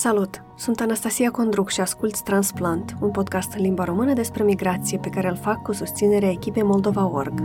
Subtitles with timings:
[0.00, 0.42] Salut!
[0.56, 5.28] Sunt Anastasia Condruc și asculți Transplant, un podcast în limba română despre migrație pe care
[5.28, 7.42] îl fac cu susținerea echipei Moldova.org.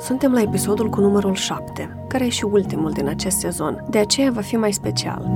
[0.00, 4.30] Suntem la episodul cu numărul 7, care e și ultimul din acest sezon, de aceea
[4.30, 5.30] va fi mai special.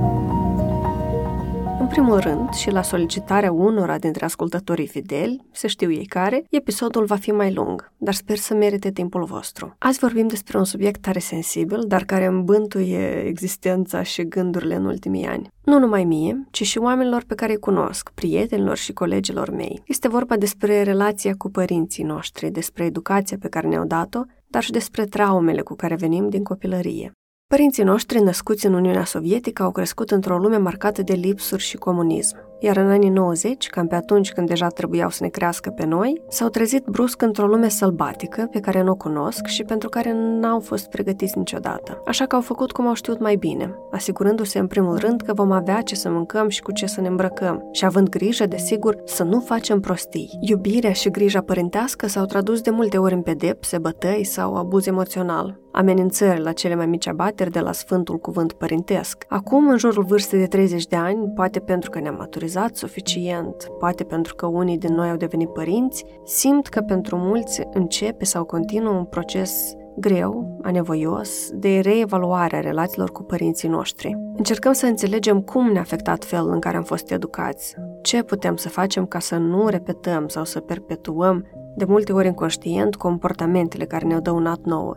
[1.97, 7.05] În primul rând, și la solicitarea unora dintre ascultătorii fideli, să știu ei care, episodul
[7.05, 9.75] va fi mai lung, dar sper să merite timpul vostru.
[9.79, 15.25] Azi vorbim despre un subiect tare sensibil, dar care îmbântuie existența și gândurile în ultimii
[15.25, 15.47] ani.
[15.63, 19.81] Nu numai mie, ci și oamenilor pe care îi cunosc, prietenilor și colegilor mei.
[19.85, 24.71] Este vorba despre relația cu părinții noștri, despre educația pe care ne-au dat-o, dar și
[24.71, 27.11] despre traumele cu care venim din copilărie.
[27.55, 32.37] Părinții noștri, născuți în Uniunea Sovietică, au crescut într-o lume marcată de lipsuri și comunism.
[32.59, 36.21] Iar în anii 90, cam pe atunci când deja trebuiau să ne crească pe noi,
[36.27, 40.59] s-au trezit brusc într-o lume sălbatică pe care nu o cunosc și pentru care n-au
[40.59, 42.01] fost pregătiți niciodată.
[42.05, 45.51] Așa că au făcut cum au știut mai bine, asigurându-se în primul rând că vom
[45.51, 49.23] avea ce să mâncăm și cu ce să ne îmbrăcăm și având grijă, desigur, să
[49.23, 50.37] nu facem prostii.
[50.41, 55.63] Iubirea și grija părintească s-au tradus de multe ori în pedepse, bătăi sau abuz emoțional
[55.75, 59.25] amenințări la cele mai mici abateri de la Sfântul Cuvânt Părintesc.
[59.27, 62.44] Acum, în jurul vârstei de 30 de ani, poate pentru că ne-am maturizat
[62.75, 68.25] suficient, poate pentru că unii din noi au devenit părinți, simt că pentru mulți începe
[68.25, 74.17] sau continuă un proces greu, anevoios, de reevaluare a relațiilor cu părinții noștri.
[74.35, 78.69] Încercăm să înțelegem cum ne-a afectat felul în care am fost educați, ce putem să
[78.69, 84.19] facem ca să nu repetăm sau să perpetuăm de multe ori inconștient comportamentele care ne-au
[84.19, 84.95] dăunat nouă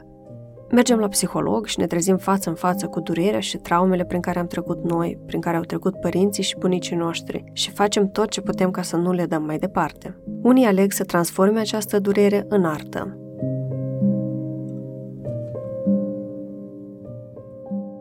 [0.71, 4.39] Mergem la psiholog și ne trezim față în față cu durerea și traumele prin care
[4.39, 8.41] am trecut noi, prin care au trecut părinții și bunicii noștri și facem tot ce
[8.41, 10.17] putem ca să nu le dăm mai departe.
[10.43, 13.19] Unii aleg să transforme această durere în artă.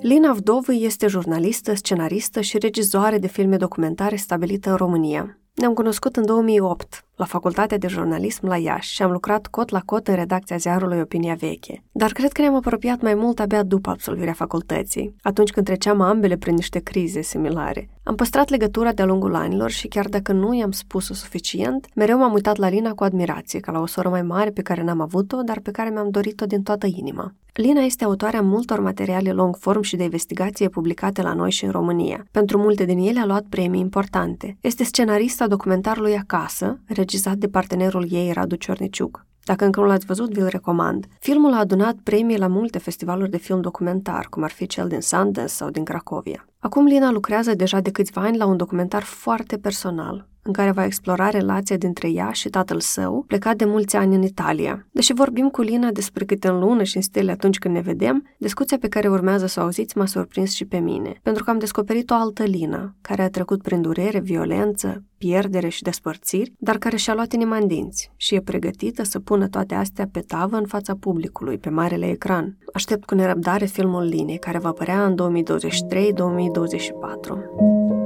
[0.02, 5.40] Lina Vdovă este jurnalistă, scenaristă și regizoare de filme documentare stabilită în România.
[5.54, 9.82] Ne-am cunoscut în 2008, la Facultatea de Jurnalism la Iași și am lucrat cot la
[9.86, 11.84] cot în redacția ziarului Opinia Veche.
[11.92, 16.38] Dar cred că ne-am apropiat mai mult abia după absolvirea facultății, atunci când treceam ambele
[16.38, 17.90] prin niște crize similare.
[18.08, 22.34] Am păstrat legătura de-a lungul anilor și chiar dacă nu i-am spus-o suficient, mereu m-am
[22.34, 25.42] uitat la Lina cu admirație, ca la o soră mai mare pe care n-am avut-o,
[25.42, 27.34] dar pe care mi-am dorit-o din toată inima.
[27.54, 31.72] Lina este autoarea multor materiale long form și de investigație publicate la noi și în
[31.72, 32.26] România.
[32.32, 34.58] Pentru multe din ele a luat premii importante.
[34.62, 39.26] Este scenarista documentarului Acasă, regizat de partenerul ei Radu Ciorniciuc.
[39.48, 41.06] Dacă încă nu l-ați văzut, vi-l recomand.
[41.20, 45.02] Filmul a adunat premii la multe festivaluri de film documentar, cum ar fi cel din
[45.02, 46.46] Sundance sau din Cracovia.
[46.60, 50.86] Acum Lina lucrează deja de câțiva ani la un documentar foarte personal, în care va
[50.86, 54.88] explora relația dintre ea și tatăl său, plecat de mulți ani în Italia.
[54.92, 58.28] Deși vorbim cu Lina despre câte în lună și în stele atunci când ne vedem,
[58.38, 61.58] discuția pe care urmează să o auziți m-a surprins și pe mine, pentru că am
[61.58, 66.96] descoperit o altă Lina, care a trecut prin durere, violență, pierdere și despărțiri, dar care
[66.96, 70.66] și-a luat inima în dinți și e pregătită să pună toate astea pe tavă în
[70.66, 72.58] fața publicului, pe marele ecran.
[72.74, 77.97] Aștept cu nerăbdare filmul Linii, care va apărea în 2023-2024.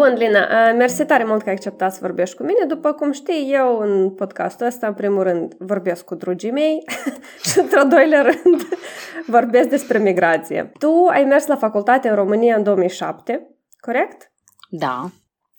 [0.00, 2.64] Bun, Lina, mersi tare mult că ai acceptat să vorbești cu mine.
[2.64, 6.84] După cum știi, eu în podcastul ăsta, în primul rând, vorbesc cu drugii mei
[7.50, 8.62] și, într-al doilea rând,
[9.36, 10.72] vorbesc despre migrație.
[10.78, 14.32] Tu ai mers la facultate în România în 2007, corect?
[14.70, 15.10] Da.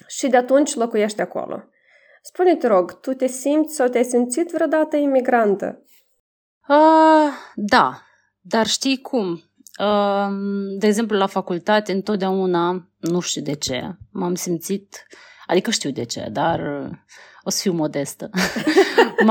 [0.07, 1.63] Și de atunci locuiești acolo.
[2.22, 5.84] Spune-te, rog, tu te simți sau te-ai simțit vreodată imigrantă?
[6.68, 8.02] Uh, da,
[8.40, 9.41] dar știi cum?
[10.77, 15.07] De exemplu, la facultate, întotdeauna, nu știu de ce, m-am simțit,
[15.45, 16.89] adică știu de ce, dar
[17.43, 18.29] o să fiu modestă.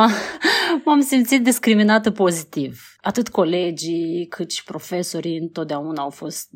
[0.84, 2.96] M-am simțit discriminată pozitiv.
[3.00, 6.48] Atât colegii, cât și profesorii întotdeauna au fost,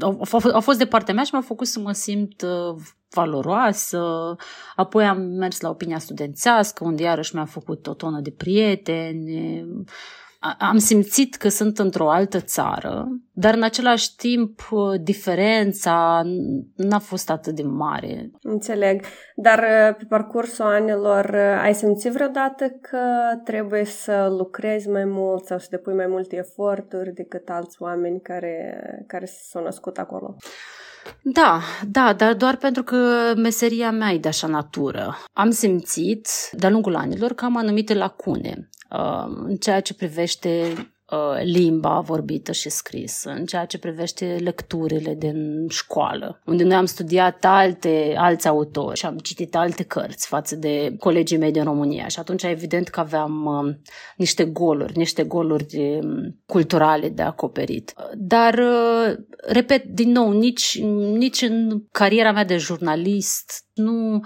[0.00, 4.00] au, au fost de partea mea și m-au făcut să mă simt uh, valoroasă.
[4.76, 9.64] Apoi am mers la opinia studențească, unde iarăși mi-a făcut o tonă de prieteni
[10.58, 16.22] am simțit că sunt într-o altă țară, dar în același timp uh, diferența
[16.76, 18.30] n-a fost atât de mare.
[18.42, 19.04] Înțeleg.
[19.36, 23.00] Dar uh, pe parcursul anilor uh, ai simțit vreodată că
[23.44, 28.80] trebuie să lucrezi mai mult sau să depui mai multe eforturi decât alți oameni care,
[29.06, 30.36] care s-au născut acolo?
[31.22, 31.60] Da,
[31.90, 35.16] da, dar doar pentru că meseria mea e de așa natură.
[35.32, 38.68] Am simțit, de-a lungul anilor, că am anumite lacune
[39.46, 40.72] în ceea ce privește
[41.10, 46.84] uh, limba vorbită și scrisă, în ceea ce privește lecturile din școală, unde noi am
[46.84, 52.06] studiat alte, alți autori și am citit alte cărți față de colegii mei din România
[52.06, 53.74] și atunci evident că aveam uh,
[54.16, 57.94] niște goluri, niște goluri um, culturale de acoperit.
[58.14, 60.80] Dar, uh, repet, din nou, nici,
[61.12, 64.20] nici în cariera mea de jurnalist nu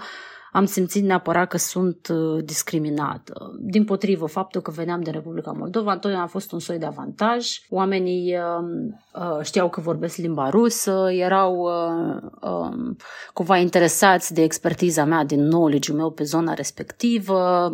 [0.51, 3.51] am simțit neapărat că sunt uh, discriminată.
[3.59, 7.47] Din potrivă, faptul că veneam din Republica Moldova întotdeauna a fost un soi de avantaj.
[7.69, 8.65] Oamenii uh,
[9.13, 12.95] uh, știau că vorbesc limba rusă, erau uh, uh,
[13.33, 17.69] cumva interesați de expertiza mea din knowledge meu pe zona respectivă.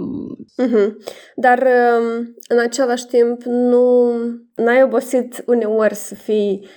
[0.63, 0.91] Uh-huh.
[1.35, 4.12] Dar uh, în același timp nu
[4.56, 6.68] n-ai obosit uneori să fii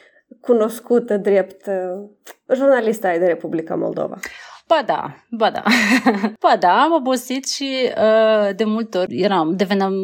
[0.40, 2.08] cunoscută drept uh,
[2.54, 4.18] jurnalistă ai de Republica Moldova.
[4.70, 5.64] Ba da, ba da.
[6.42, 9.94] ba da, am obosit și uh, de multe ori eram, deveneam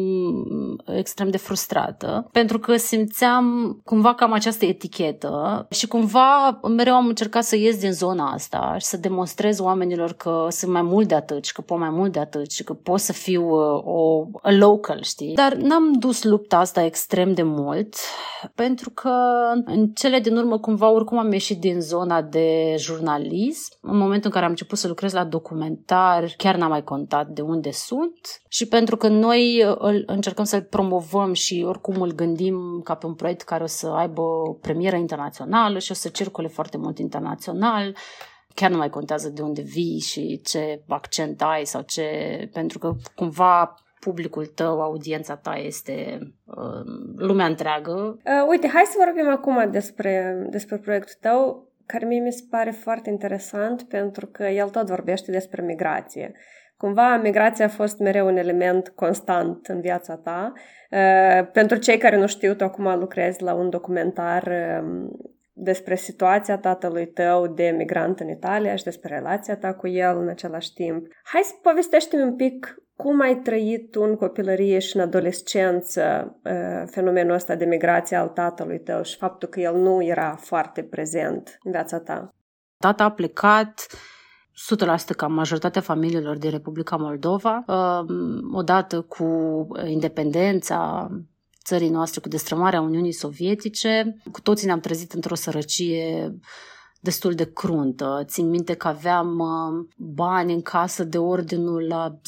[0.85, 7.43] extrem de frustrată pentru că simțeam cumva cam această etichetă și cumva mereu am încercat
[7.43, 11.45] să ies din zona asta și să demonstrez oamenilor că sunt mai mult de atât
[11.45, 14.51] și că pot mai mult de atât și că pot să fiu uh, o a
[14.51, 15.33] local, știi?
[15.33, 17.95] Dar n-am dus lupta asta extrem de mult
[18.55, 19.11] pentru că
[19.65, 24.31] în cele din urmă cumva oricum am ieșit din zona de jurnalism în momentul în
[24.31, 28.67] care am început să lucrez la documentar, chiar n-am mai contat de unde sunt și
[28.67, 33.13] pentru că noi uh, îl încercăm să-l promovăm și oricum îl gândim ca pe un
[33.13, 37.95] proiect care o să aibă o premieră internațională și o să circule foarte mult internațional,
[38.53, 42.09] chiar nu mai contează de unde vii și ce accent ai sau ce,
[42.53, 46.83] pentru că cumva publicul tău, audiența ta este uh,
[47.15, 48.17] lumea întreagă.
[48.25, 52.71] Uh, uite, hai să vorbim acum despre, despre proiectul tău care mie mi se pare
[52.71, 56.33] foarte interesant pentru că el tot vorbește despre migrație.
[56.77, 60.53] Cumva migrația a fost mereu un element constant în viața ta.
[60.91, 64.51] Uh, pentru cei care nu știu, tu acum lucrezi la un documentar
[64.81, 65.11] um,
[65.53, 70.27] despre situația tatălui tău de migrant în Italia și despre relația ta cu el în
[70.27, 71.07] același timp.
[71.23, 76.83] Hai să povestește un pic cum ai trăit tu în copilărie și în adolescență uh,
[76.85, 81.57] fenomenul ăsta de migrație al tatălui tău și faptul că el nu era foarte prezent
[81.63, 82.33] în viața ta?
[82.77, 83.87] Tata a plecat
[85.11, 88.05] 100% ca majoritatea familiilor din Republica Moldova, uh,
[88.51, 89.25] odată cu
[89.85, 91.09] independența
[91.63, 94.17] țării noastre, cu destrămarea Uniunii Sovietice.
[94.31, 96.35] Cu toții ne-am trezit într-o sărăcie
[96.99, 98.23] destul de cruntă.
[98.25, 102.19] Țin minte că aveam uh, bani în casă de ordinul la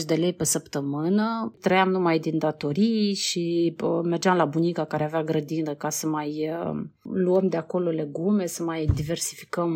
[0.00, 1.54] 10-20 de lei pe săptămână.
[1.60, 6.50] Trăiam numai din datorii și uh, mergeam la bunica care avea grădină ca să mai
[6.50, 9.70] uh, luăm de acolo legume, să mai diversificăm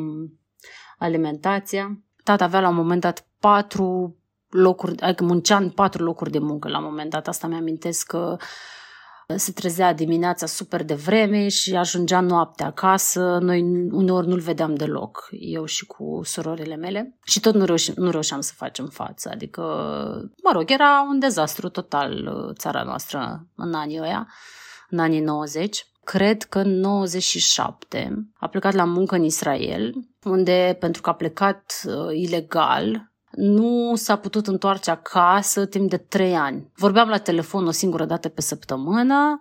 [0.98, 1.98] alimentația.
[2.22, 4.16] Tata avea la un moment dat patru
[4.48, 7.28] locuri, adică muncea în patru locuri de muncă la un moment dat.
[7.28, 8.36] Asta mi-amintesc că
[9.36, 13.38] se trezea dimineața super de vreme și ajungea noaptea acasă.
[13.40, 17.18] Noi uneori nu-l vedeam deloc, eu și cu surorile mele.
[17.24, 19.30] Și tot nu, reuș- nu reușeam să facem față.
[19.32, 19.62] Adică,
[20.42, 24.28] mă rog, era un dezastru total uh, țara noastră în anii ăia,
[24.88, 31.02] în anii 90 cred că în 97 a plecat la muncă în Israel, unde pentru
[31.02, 36.70] că a plecat uh, ilegal, nu s-a putut întoarce acasă timp de trei ani.
[36.74, 39.38] Vorbeam la telefon o singură dată pe săptămână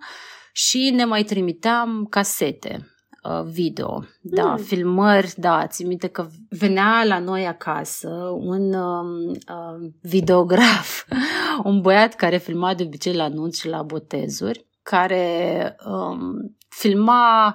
[0.52, 2.88] și ne mai trimiteam casete
[3.24, 4.58] uh, video, da, mm.
[4.58, 11.06] filmări, da, țin minte că venea la noi acasă un um, uh, videograf,
[11.64, 17.54] un băiat care filma de obicei la anunți și la botezuri, care um, filma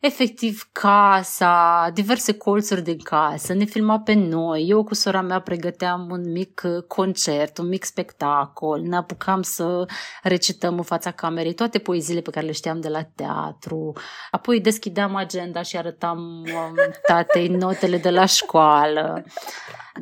[0.00, 4.66] efectiv casa, diverse colțuri din casă, ne filma pe noi.
[4.68, 9.84] Eu cu sora mea pregăteam un mic uh, concert, un mic spectacol, ne apucam să
[10.22, 13.92] recităm în fața camerei toate poeziile pe care le știam de la teatru.
[14.30, 16.74] Apoi deschideam agenda și arătam um,
[17.06, 19.24] tatei notele de la școală.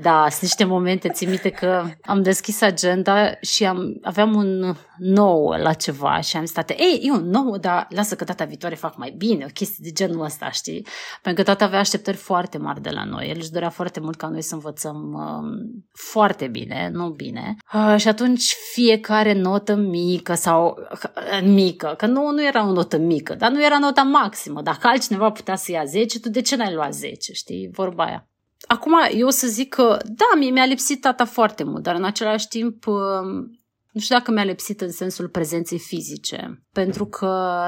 [0.00, 5.48] Da, sunt niște momente, țin minte că am deschis agenda și am, aveam un nou
[5.48, 8.74] la ceva și am zis, tate, ei, e un nou, dar lasă că data viitoare
[8.74, 10.86] fac mai bine, o chestie de genul ăsta, știi?
[11.22, 13.28] Pentru că tata avea așteptări foarte mari de la noi.
[13.28, 17.56] El își dorea foarte mult ca noi să învățăm um, foarte bine, nu bine.
[17.74, 22.98] Uh, și atunci fiecare notă mică sau uh, mică, că nu, nu era o notă
[22.98, 24.62] mică, dar nu era nota maximă.
[24.62, 27.68] Dacă altcineva putea să ia 10, tu de ce n-ai luat 10, știi?
[27.72, 28.28] Vorba aia.
[28.66, 32.04] Acum, eu o să zic că, da, mie mi-a lipsit tata foarte mult, dar în
[32.04, 37.26] același timp, um, nu știu dacă mi-a lipsit în sensul prezenței fizice, pentru că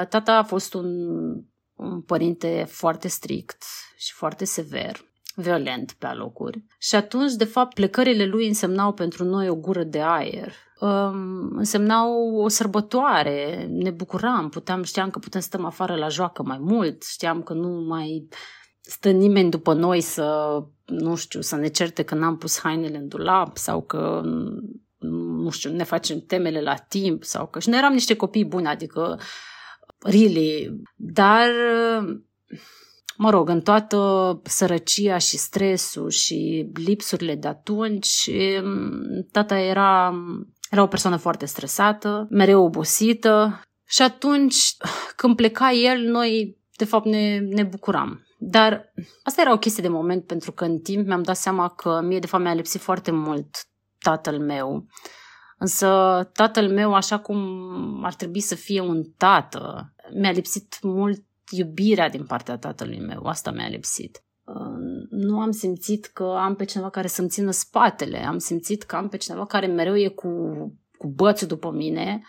[0.09, 0.87] tata a fost un,
[1.75, 3.65] un părinte foarte strict
[3.97, 5.01] și foarte sever,
[5.35, 6.65] violent pe alocuri.
[6.79, 12.35] Și atunci, de fapt, plecările lui însemnau pentru noi o gură de aer um, însemnau
[12.35, 17.43] o sărbătoare, ne bucuram, puteam, știam că putem stăm afară la joacă mai mult, știam
[17.43, 18.29] că nu mai
[18.81, 23.09] stă nimeni după noi să, nu știu, să ne certe că n-am pus hainele în
[23.09, 24.23] dulap sau că
[25.43, 28.67] nu știu, ne facem temele la timp sau că și noi eram niște copii buni,
[28.67, 29.21] adică
[29.99, 31.51] really, dar
[33.17, 38.31] mă rog, în toată sărăcia și stresul și lipsurile de atunci,
[39.33, 40.15] tata era,
[40.71, 44.77] era o persoană foarte stresată, mereu obosită și atunci
[45.17, 48.26] când pleca el, noi de fapt ne, ne bucuram.
[48.39, 52.01] Dar asta era o chestie de moment pentru că în timp mi-am dat seama că
[52.01, 53.67] mie de fapt mi-a lipsit foarte mult
[53.99, 54.87] tatăl meu.
[55.59, 55.89] Însă
[56.33, 57.39] tatăl meu, așa cum
[58.05, 63.27] ar trebui să fie un tată, mi-a lipsit mult iubirea din partea tatălui meu.
[63.27, 64.23] Asta mi-a lipsit.
[64.45, 68.27] Uh, nu am simțit că am pe cineva care să-mi țină spatele.
[68.27, 70.29] Am simțit că am pe cineva care mereu e cu,
[70.99, 72.27] cu bățul după mine uh,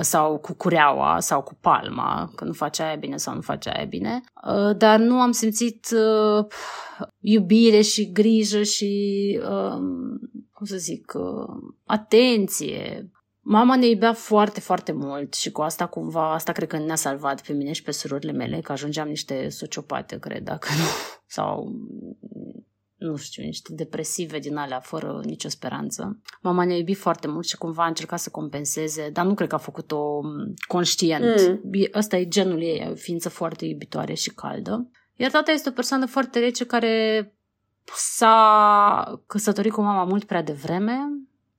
[0.00, 3.84] sau cu cureaua sau cu palma, că nu face aia bine sau nu face aia
[3.84, 4.20] bine.
[4.46, 5.86] Uh, dar nu am simțit
[7.18, 10.20] iubire și grijă și, um,
[10.52, 11.12] cum să zic,
[11.84, 13.10] atenție,
[13.44, 17.42] Mama ne iubea foarte, foarte mult și cu asta cumva, asta cred că ne-a salvat
[17.46, 20.84] pe mine și pe surorile mele, că ajungeam niște sociopate, cred, dacă nu,
[21.26, 21.72] sau
[23.02, 26.20] nu știu, niște depresive din alea, fără nicio speranță.
[26.40, 29.54] Mama ne-a iubit foarte mult și cumva a încercat să compenseze, dar nu cred că
[29.54, 30.20] a făcut-o
[30.66, 31.62] conștient.
[31.62, 31.88] Mm.
[31.94, 34.90] Ăsta e genul ei, o ființă foarte iubitoare și caldă.
[35.16, 37.34] Iar tata este o persoană foarte rece care
[37.94, 40.98] s-a căsătorit cu mama mult prea devreme,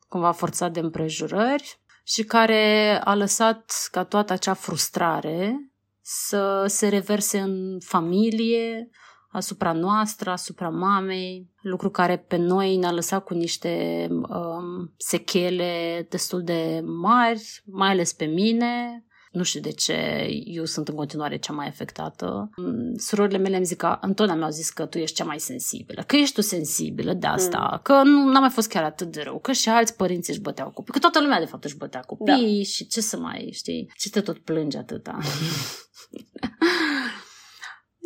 [0.07, 5.71] cumva forțat de împrejurări și care a lăsat ca toată acea frustrare
[6.01, 8.89] să se reverse în familie,
[9.33, 16.43] asupra noastră, asupra mamei, lucru care pe noi ne-a lăsat cu niște um, sechele destul
[16.43, 21.53] de mari, mai ales pe mine, nu știu de ce eu sunt în continuare cea
[21.53, 22.49] mai afectată.
[22.55, 26.03] Mm, surorile mele îmi zic că întotdeauna mi-au zis că tu ești cea mai sensibilă,
[26.07, 27.79] că ești tu sensibilă de asta, mm.
[27.83, 30.71] că nu n-a mai fost chiar atât de rău, că și alți părinți își băteau
[30.71, 32.63] copii, că toată lumea de fapt își bătea copii da.
[32.63, 35.17] și ce să mai știi, ce te tot plângi atâta.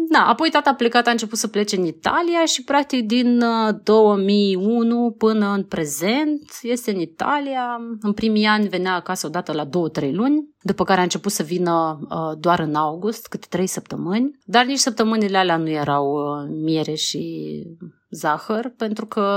[0.09, 3.43] Da, apoi tata a plecat, a început să plece în Italia și practic din
[3.83, 7.77] 2001 uh, până în prezent este în Italia.
[8.01, 11.99] În primii ani venea acasă odată la 2-3 luni, după care a început să vină
[12.01, 16.93] uh, doar în august, câte 3 săptămâni, dar nici săptămânile alea nu erau uh, miere
[16.93, 17.63] și
[18.09, 19.27] zahăr, pentru că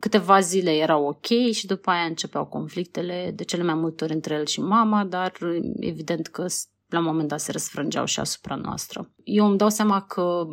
[0.00, 4.34] câteva zile erau ok și după aia începeau conflictele, de cele mai multe ori între
[4.34, 5.32] el și mama, dar
[5.80, 6.44] evident că
[6.90, 9.10] la un moment dat se răsfrângeau și asupra noastră.
[9.24, 10.46] Eu îmi dau seama că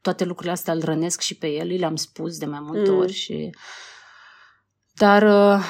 [0.00, 2.98] toate lucrurile astea îl rănesc și pe el, le-am spus de mai multe mm.
[2.98, 3.50] ori și...
[4.94, 5.64] Dar uh,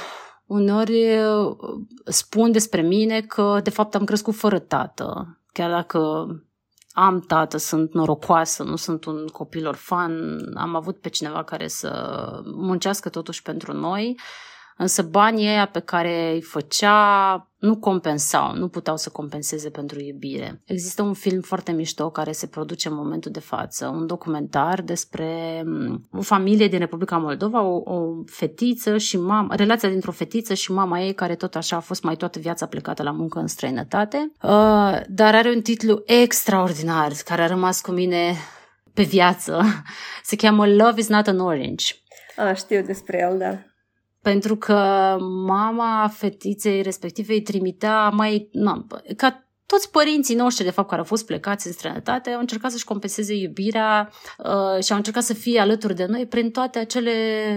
[0.47, 1.56] uneori uh,
[2.04, 5.38] spun despre mine că de fapt am crescut fără tată.
[5.52, 6.26] Chiar dacă
[6.92, 11.90] am tată, sunt norocoasă, nu sunt un copil orfan, am avut pe cineva care să
[12.44, 14.18] muncească totuși pentru noi
[14.76, 20.62] Însă banii ăia pe care îi făcea nu compensau, nu puteau să compenseze pentru iubire.
[20.64, 25.62] Există un film foarte mișto care se produce în momentul de față, un documentar despre
[25.64, 30.55] mm, o familie din Republica Moldova, o, o fetiță și mama, relația dintre o fetiță
[30.55, 33.47] și mama ei, care tot așa a fost mai toată viața plecată la muncă în
[33.47, 38.35] străinătate, uh, dar are un titlu extraordinar care a rămas cu mine
[38.95, 39.62] pe viață.
[40.25, 41.85] Se cheamă Love is not an orange.
[42.37, 43.59] A, știu despre el, da
[44.23, 48.49] pentru că mama fetiței respective îi trimitea mai...
[48.52, 48.87] Na,
[49.17, 52.85] ca toți părinții noștri, de fapt, care au fost plecați în străinătate, au încercat să-și
[52.85, 57.12] compenseze iubirea uh, și au încercat să fie alături de noi prin toate acele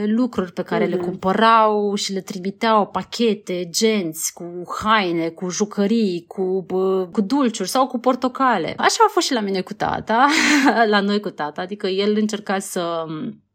[0.08, 0.90] lucruri pe care mm-hmm.
[0.90, 1.06] le mhm.
[1.06, 4.46] cumpărau și le trimiteau pachete, genți, cu
[4.84, 8.74] haine, cu jucării, cu, uh, cu dulciuri sau cu portocale.
[8.78, 10.28] Așa a fost și la mine cu tata,
[10.94, 13.06] la noi cu tata, adică el încerca să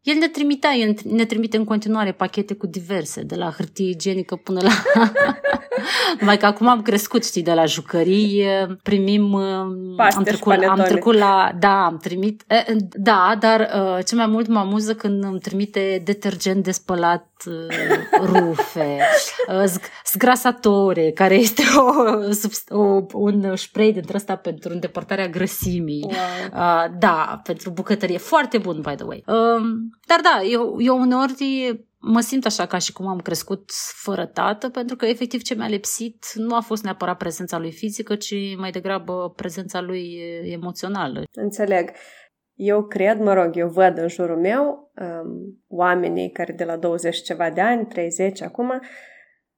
[0.03, 4.37] el ne trimitea, el ne trimite în continuare pachete cu diverse, de la hârtie igienică
[4.37, 4.71] până la...
[6.21, 8.45] Mai că acum am crescut, știi, de la jucării,
[8.83, 9.41] primim...
[9.97, 11.53] Paște am trecut, am trecut la...
[11.59, 12.45] Da, am trimit...
[12.91, 18.27] Da, dar uh, ce mai mult mă amuză când îmi trimite detergent de spălat uh,
[18.33, 18.99] rufe,
[19.49, 19.65] uh,
[20.13, 21.63] zgrasatore, care este
[22.69, 26.03] o, o, un spray dintre ăsta pentru îndepărtarea grăsimii.
[26.03, 26.63] Wow.
[26.63, 28.19] Uh, da, pentru bucătărie.
[28.19, 29.25] Foarte bun, by the way.
[29.27, 29.63] Uh,
[30.07, 31.35] dar da, eu, eu uneori
[32.01, 33.71] mă simt așa ca și cum am crescut
[34.03, 38.15] fără tată, pentru că efectiv ce mi-a lipsit nu a fost neapărat prezența lui fizică,
[38.17, 41.23] ci mai degrabă prezența lui emoțională.
[41.33, 41.91] Înțeleg.
[42.55, 47.23] Eu cred, mă rog, eu văd în jurul meu um, oamenii care de la 20
[47.23, 48.81] ceva de ani, 30 acum,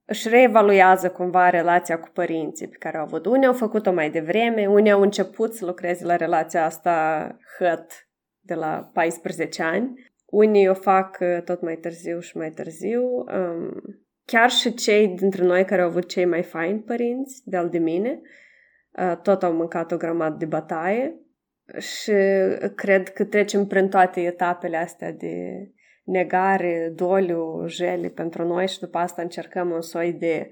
[0.05, 3.25] își reevaluează cumva relația cu părinții pe care au avut.
[3.25, 7.91] Unii au făcut-o mai devreme, unii au început să lucreze la relația asta hăt
[8.39, 13.03] de la 14 ani, unii o fac uh, tot mai târziu și mai târziu.
[13.03, 13.81] Um,
[14.25, 18.21] chiar și cei dintre noi care au avut cei mai faini părinți, de-al de mine,
[18.91, 21.15] uh, tot au mâncat o grămadă de bătaie
[21.77, 22.13] și
[22.75, 25.67] cred că trecem prin toate etapele astea de
[26.03, 30.49] negare, doliu, jele pentru noi și după asta încercăm un soi de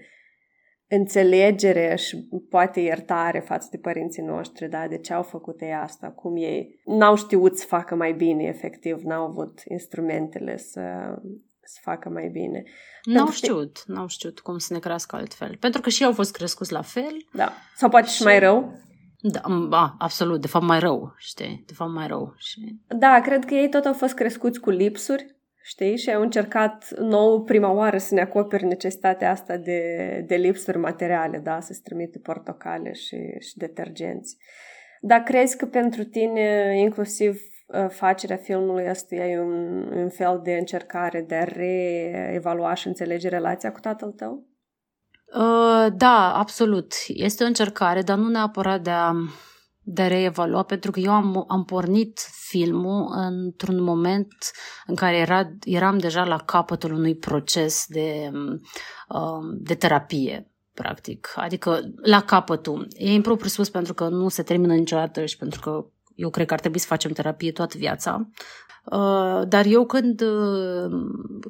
[0.94, 6.08] înțelegere și poate iertare față de părinții noștri, da, de ce au făcut ei asta,
[6.08, 10.82] cum ei n-au știut să facă mai bine, efectiv, n-au avut instrumentele să,
[11.64, 12.64] să facă mai bine.
[13.04, 15.58] N-au știut, n-au știut cum să ne crească altfel.
[15.60, 17.26] Pentru că și ei au fost crescuți la fel.
[17.34, 18.80] Da, sau poate și, și mai rău.
[19.22, 22.34] Da, ba, absolut, de fapt mai rău, știi, de fapt mai rău.
[22.38, 22.76] Și...
[22.88, 25.98] Da, cred că ei tot au fost crescuți cu lipsuri știi?
[25.98, 29.82] Și au încercat nou prima oară să ne acoperi necesitatea asta de,
[30.28, 31.60] de lipsuri materiale, da?
[31.60, 34.38] Să-ți trimite portocale și, și detergenți.
[35.02, 40.52] Dar crezi că pentru tine, inclusiv uh, facerea filmului ăsta e un, un fel de
[40.52, 44.46] încercare de a reevalua și înțelege relația cu tatăl tău?
[45.34, 46.94] Uh, da, absolut.
[47.08, 49.12] Este o încercare, dar nu neapărat de a
[49.84, 52.20] de a reevalua, pentru că eu am, am pornit
[52.50, 54.52] filmul într-un moment
[54.86, 58.32] în care era, eram deja la capătul unui proces de,
[59.08, 61.34] um, de terapie, practic.
[61.36, 62.88] Adică la capătul.
[62.94, 65.86] E impropriu spus pentru că nu se termină niciodată și pentru că
[66.16, 68.30] eu cred că ar trebui să facem terapie toată viața.
[68.86, 70.92] Uh, dar eu când, uh,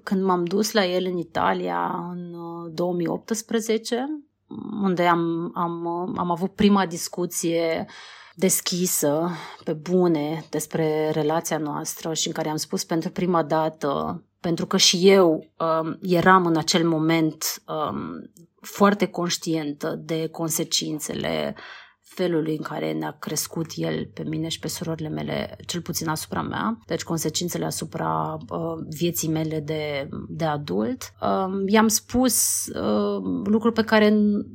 [0.04, 2.36] când m-am dus la el în Italia în
[2.74, 7.94] 2018, uh, unde am, am, am avut prima discuție uh,
[8.42, 9.30] deschisă,
[9.64, 14.78] pe bune, despre relația noastră și în care am spus pentru prima dată, pentru că
[14.78, 18.32] și eu um, eram în acel moment um,
[18.62, 21.56] foarte conștientă de consecințele
[22.02, 26.42] felului în care ne-a crescut el pe mine și pe surorile mele, cel puțin asupra
[26.42, 31.14] mea, deci consecințele asupra uh, vieții mele de, de adult.
[31.22, 34.10] Uh, i-am spus uh, lucruri pe care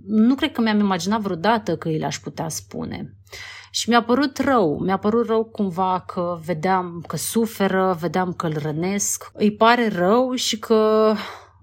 [0.07, 3.17] nu cred că mi-am imaginat vreodată că îi le-aș putea spune.
[3.77, 8.59] Și mi-a părut rău, mi-a părut rău cumva că vedeam că suferă, vedeam că îl
[8.59, 9.31] rănesc.
[9.33, 11.13] Îi pare rău și că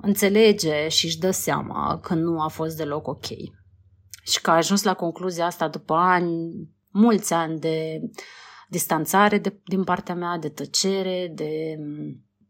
[0.02, 3.26] înțelege și își dă seama că nu a fost deloc ok.
[4.23, 6.52] Și că a ajuns la concluzia asta după ani,
[6.89, 8.02] mulți ani de
[8.69, 11.78] distanțare de, din partea mea, de tăcere, de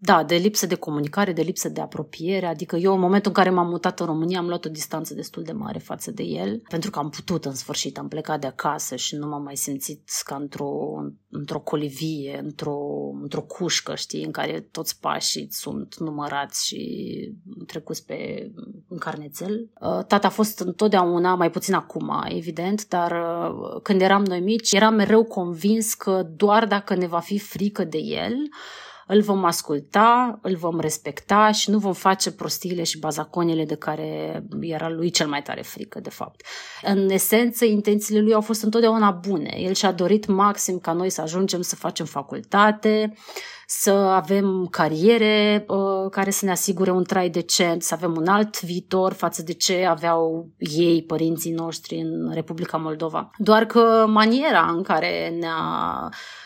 [0.05, 3.49] da, de lipsă de comunicare, de lipsă de apropiere, adică eu în momentul în care
[3.49, 6.89] m-am mutat în România am luat o distanță destul de mare față de el, pentru
[6.89, 10.35] că am putut în sfârșit, am plecat de acasă și nu m-am mai simțit ca
[10.35, 10.71] într-o,
[11.29, 12.77] într-o colivie, într-o,
[13.21, 16.81] într-o cușcă, știi, în care toți pașii sunt numărați și
[17.67, 18.51] trecuți pe
[18.87, 19.69] în carnețel.
[19.81, 24.71] Uh, tata a fost întotdeauna, mai puțin acum, evident, dar uh, când eram noi mici,
[24.71, 28.35] eram mereu convins că doar dacă ne va fi frică de el,
[29.07, 34.43] îl vom asculta, îl vom respecta și nu vom face prostiile și bazaconile de care
[34.59, 36.41] era lui cel mai tare frică, de fapt.
[36.81, 39.55] În esență, intențiile lui au fost întotdeauna bune.
[39.57, 43.13] El și-a dorit maxim ca noi să ajungem să facem facultate,
[43.67, 48.61] să avem cariere uh, care să ne asigure un trai decent, să avem un alt
[48.61, 53.29] viitor față de ce aveau ei, părinții noștri în Republica Moldova.
[53.37, 55.61] Doar că maniera în care ne-a
[56.03, 56.42] Uh,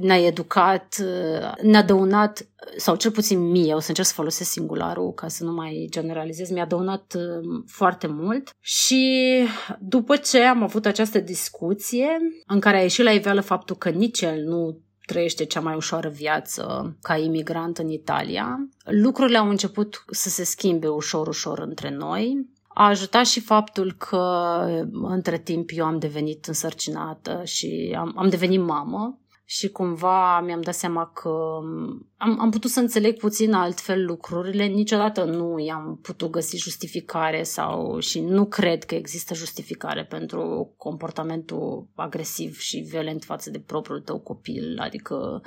[0.00, 5.12] ne-a educat, uh, ne-a dăunat, sau cel puțin mie, o să încerc să folosesc singularul
[5.12, 9.32] ca să nu mai generalizez, mi-a dăunat uh, foarte mult și
[9.78, 12.08] după ce am avut această discuție
[12.46, 16.08] în care a ieșit la iveală faptul că nici el nu trăiește cea mai ușoară
[16.08, 22.50] viață ca imigrant în Italia, lucrurile au început să se schimbe ușor, ușor între noi.
[22.74, 24.56] A ajutat și faptul că
[24.92, 29.21] între timp eu am devenit însărcinată și am, am devenit mamă
[29.54, 34.64] și cumva mi-am dat seama că um, am, am putut să înțeleg puțin altfel lucrurile.
[34.64, 41.88] Niciodată nu i-am putut găsi justificare sau și nu cred că există justificare pentru comportamentul
[41.94, 44.78] agresiv și violent față de propriul tău copil.
[44.80, 45.42] Adică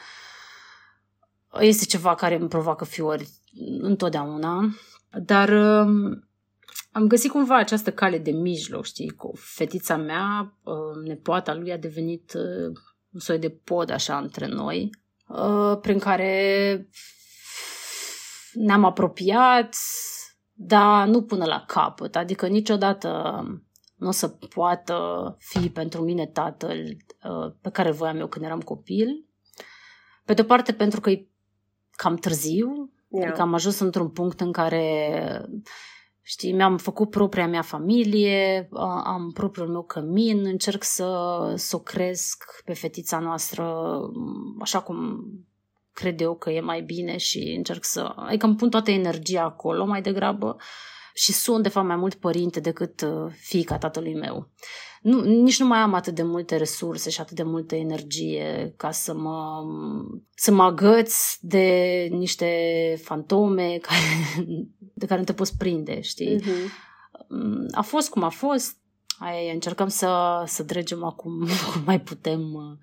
[1.59, 3.29] este ceva care îmi provoacă fiori
[3.79, 4.75] întotdeauna.
[5.23, 6.27] Dar um,
[6.91, 11.77] am găsit cumva această cale de mijloc, știi, cu fetița mea, uh, nepoata lui a
[11.77, 12.77] devenit uh,
[13.15, 14.89] un soi de pod așa între noi,
[15.27, 16.89] uh, prin care
[18.53, 19.75] ne-am apropiat,
[20.53, 22.15] dar nu până la capăt.
[22.15, 23.41] Adică niciodată
[23.95, 24.97] nu o să poată
[25.39, 29.25] fi pentru mine tatăl uh, pe care voiam eu când eram copil.
[30.25, 31.27] Pe de-o parte pentru că e
[31.91, 33.27] cam târziu, yeah.
[33.27, 35.45] adică am ajuns într-un punct în care
[36.27, 38.69] Știi, mi-am făcut propria mea familie,
[39.03, 43.99] am propriul meu cămin, încerc să, să o cresc pe fetița noastră
[44.59, 45.23] așa cum
[45.93, 48.13] cred eu că e mai bine și încerc să...
[48.15, 50.55] Adică îmi pun toată energia acolo mai degrabă
[51.17, 54.49] și sunt de fapt mai mult părinte decât uh, fiica tatălui meu.
[55.01, 58.91] Nu, nici nu mai am atât de multe resurse și atât de multă energie ca
[58.91, 59.63] să mă,
[60.35, 61.67] să mă agăț de
[62.11, 62.49] niște
[63.03, 64.45] fantome care,
[64.93, 66.39] de care nu te poți prinde, știi?
[66.39, 66.69] Uh-huh.
[67.71, 68.77] A fost cum a fost.
[69.19, 71.39] Aia, încercăm să, să dregem acum
[71.73, 72.77] cum mai putem uh,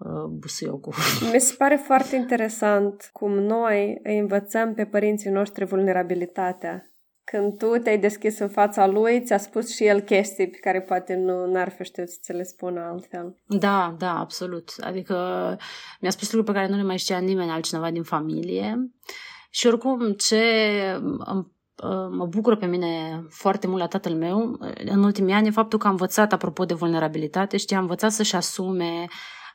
[0.00, 0.94] Uh, busuiocul.
[1.32, 6.89] Mi se pare foarte interesant cum noi îi învățăm pe părinții noștri vulnerabilitatea.
[7.30, 11.14] Când tu te-ai deschis în fața lui, ți-a spus și el chestii pe care poate
[11.14, 13.36] nu n-ar fi știut să ți le spună altfel.
[13.46, 14.74] Da, da, absolut.
[14.80, 15.14] Adică
[16.00, 18.90] mi-a spus lucruri pe care nu le mai știa nimeni altcineva din familie.
[19.50, 20.42] Și oricum, ce
[22.10, 25.86] mă bucură pe mine foarte mult la tatăl meu în ultimii ani e faptul că
[25.86, 29.06] am învățat, apropo de vulnerabilitate, știi, am învățat să-și asume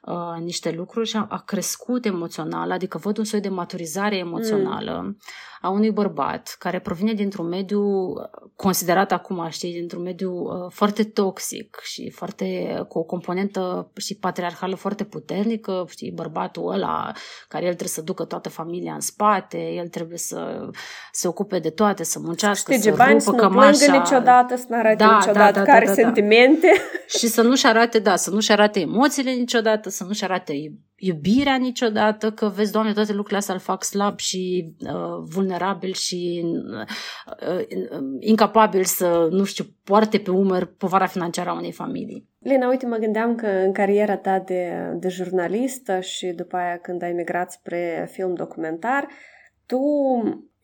[0.02, 5.02] uh, niște lucruri și a, a crescut emoțional, adică văd un soi de maturizare emoțională
[5.04, 5.18] mm.
[5.66, 8.14] A unui bărbat care provine dintr-un mediu
[8.56, 14.76] considerat acum, știi, dintr-un mediu uh, foarte toxic și foarte cu o componentă și patriarhală
[14.76, 17.12] foarte puternică, știi, bărbatul ăla
[17.48, 20.70] care el trebuie să ducă toată familia în spate, el trebuie să
[21.12, 24.66] se ocupe de toate, să muncească, Știi, să bani, rupă să nu plângă niciodată, să
[24.70, 25.60] nu arate da, niciodată.
[25.60, 26.72] da, da, care da, da, sentimente.
[27.18, 30.54] Și să nu-și arate, da, să nu-și arate emoțiile niciodată, să nu-și arate
[30.96, 36.46] iubirea niciodată, că vezi, Doamne, toate lucrurile astea îl fac slab și uh, vulnerabil și
[36.46, 37.66] uh, uh,
[38.20, 42.30] incapabil să, nu știu, poarte pe umăr povara financiară a unei familii.
[42.40, 47.04] Lena, uite, mă gândeam că în cariera ta de, de jurnalistă și după aia când
[47.04, 49.08] ai migrat spre film documentar,
[49.66, 49.80] tu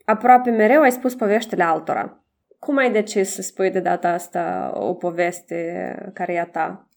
[0.04, 2.24] aproape mereu ai spus poveștile altora.
[2.58, 6.88] Cum ai decis să spui de data asta o poveste care e a ta?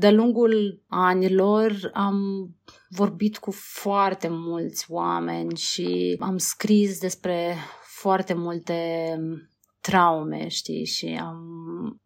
[0.00, 2.48] De-a lungul anilor am
[2.88, 8.74] vorbit cu foarte mulți oameni și am scris despre foarte multe
[9.80, 11.40] traume, știi, și am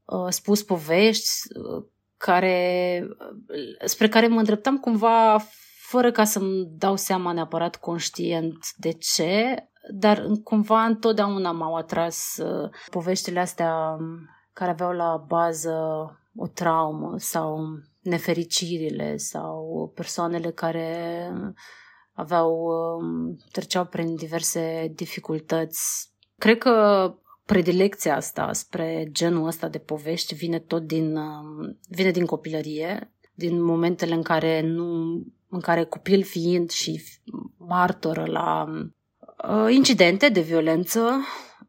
[0.04, 1.85] uh, spus povești uh,
[2.16, 5.44] care, uh, spre care mă îndreptam cumva
[5.88, 9.57] fără ca să-mi dau seama neapărat conștient de ce,
[9.92, 13.96] dar cumva întotdeauna m-au atras uh, poveștile astea
[14.52, 15.78] care aveau la bază
[16.37, 17.59] o traumă sau
[18.01, 21.31] nefericirile sau persoanele care
[22.12, 22.66] aveau,
[22.99, 26.11] um, treceau prin diverse dificultăți.
[26.38, 32.27] Cred că predilecția asta spre genul ăsta de povești vine tot din, um, vine din
[32.27, 35.20] copilărie, din momentele în care nu
[35.55, 37.03] în care copil fiind și
[37.57, 38.64] martoră la
[39.49, 41.20] uh, incidente de violență,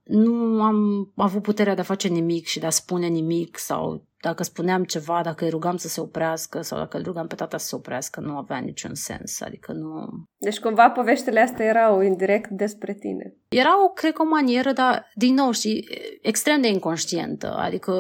[0.04, 4.44] nu am avut puterea de a face nimic și de a spune nimic sau dacă
[4.44, 7.68] spuneam ceva, dacă îi rugam să se oprească sau dacă îl rugam pe tata să
[7.68, 9.42] se oprească, nu avea niciun sens.
[9.42, 10.08] Adică nu...
[10.38, 13.36] Deci cumva poveștile astea erau indirect despre tine.
[13.48, 15.88] Era, cred că, o manieră, dar, din nou, și
[16.22, 17.56] extrem de inconștientă.
[17.58, 17.92] Adică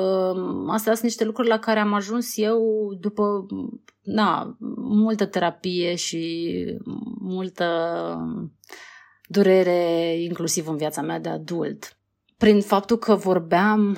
[0.67, 2.61] astea sunt niște lucruri la care am ajuns eu
[2.99, 3.45] după,
[4.01, 6.53] na, multă terapie și
[7.19, 7.67] multă
[9.27, 11.97] durere, inclusiv în viața mea de adult.
[12.37, 13.97] Prin faptul că vorbeam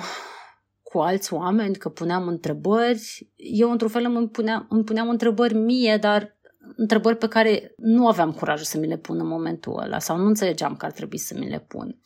[0.92, 5.96] cu alți oameni, că puneam întrebări, eu într-un fel îmi puneam, îmi puneam întrebări mie,
[6.00, 6.36] dar
[6.76, 10.26] întrebări pe care nu aveam curajul să mi le pun în momentul ăla sau nu
[10.26, 11.98] înțelegeam că ar trebui să mi le pun.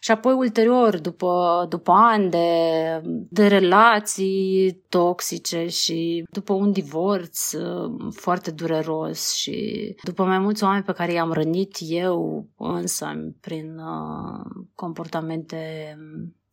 [0.00, 2.48] Și apoi, ulterior, după, după ani de,
[3.30, 10.84] de relații toxice și după un divorț uh, foarte dureros și după mai mulți oameni
[10.84, 15.96] pe care i-am rănit eu însă prin uh, comportamente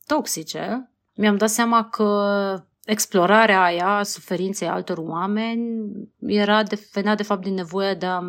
[0.06, 7.44] toxice, mi-am dat seama că explorarea aia, suferinței altor oameni, era de, venea de fapt
[7.44, 8.22] din nevoia de a,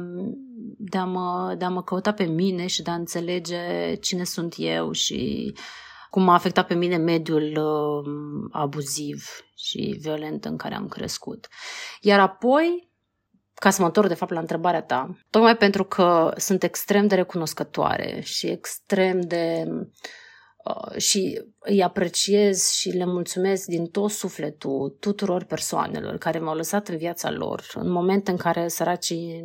[0.79, 4.55] de, a mă, de a mă căuta pe mine și de a înțelege cine sunt
[4.57, 5.53] eu și
[6.11, 11.49] cum m-a afectat pe mine mediul uh, abuziv și violent în care am crescut.
[12.01, 12.91] Iar apoi,
[13.55, 17.15] ca să mă întorc de fapt la întrebarea ta, tocmai pentru că sunt extrem de
[17.15, 20.24] recunoscătoare și extrem de uh, Uh,
[20.97, 26.97] și îi apreciez și le mulțumesc din tot sufletul tuturor persoanelor care m-au lăsat în
[26.97, 29.45] viața lor, în moment în care săracii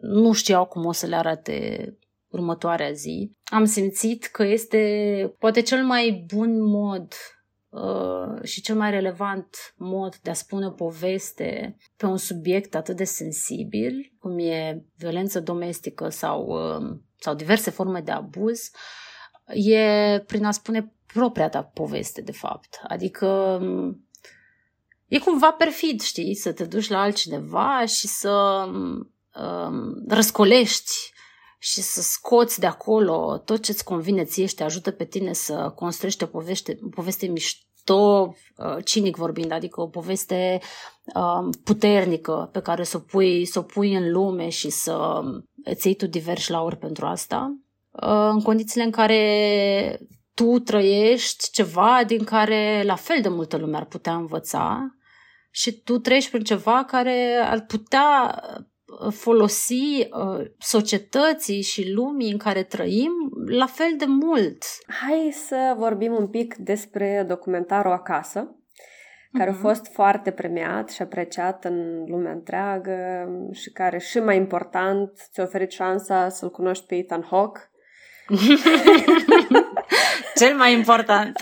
[0.00, 3.32] nu știau cum o să le arate următoarea zi.
[3.44, 7.12] Am simțit că este poate cel mai bun mod
[7.68, 12.96] uh, și cel mai relevant mod de a spune o poveste pe un subiect atât
[12.96, 19.08] de sensibil, cum e violență domestică sau, uh, sau diverse forme de abuz, uh,
[19.52, 22.80] e prin a spune propria ta poveste, de fapt.
[22.88, 23.60] Adică
[25.06, 30.92] e cumva perfid, știi, să te duci la altcineva și să um, răscolești
[31.58, 35.72] și să scoți de acolo tot ce-ți convine ție și te ajută pe tine să
[35.74, 40.60] construiești o poveste, o poveste mișto, uh, cinic vorbind, adică o poveste
[41.14, 45.20] uh, puternică pe care să o pui, să o pui în lume și să
[45.64, 47.69] îți iei tu diversi lauri pentru asta, uh,
[48.32, 50.00] în condițiile în care
[50.34, 54.94] tu trăiești ceva din care la fel de multă lume ar putea învăța
[55.50, 58.40] și tu trăiești prin ceva care ar putea
[59.04, 63.12] uh, folosi uh, societății și lumii în care trăim
[63.46, 64.62] la fel de mult.
[64.86, 68.56] Hai să vorbim un pic despre documentarul Acasă,
[69.32, 69.54] care uh-huh.
[69.54, 69.66] a mhm.
[69.66, 75.70] fost foarte premiat și apreciat în lumea întreagă și care, și mai important, ți-a oferit
[75.70, 77.60] șansa să-l cunoști pe Ethan Hawke.
[80.40, 81.38] Cel mai important.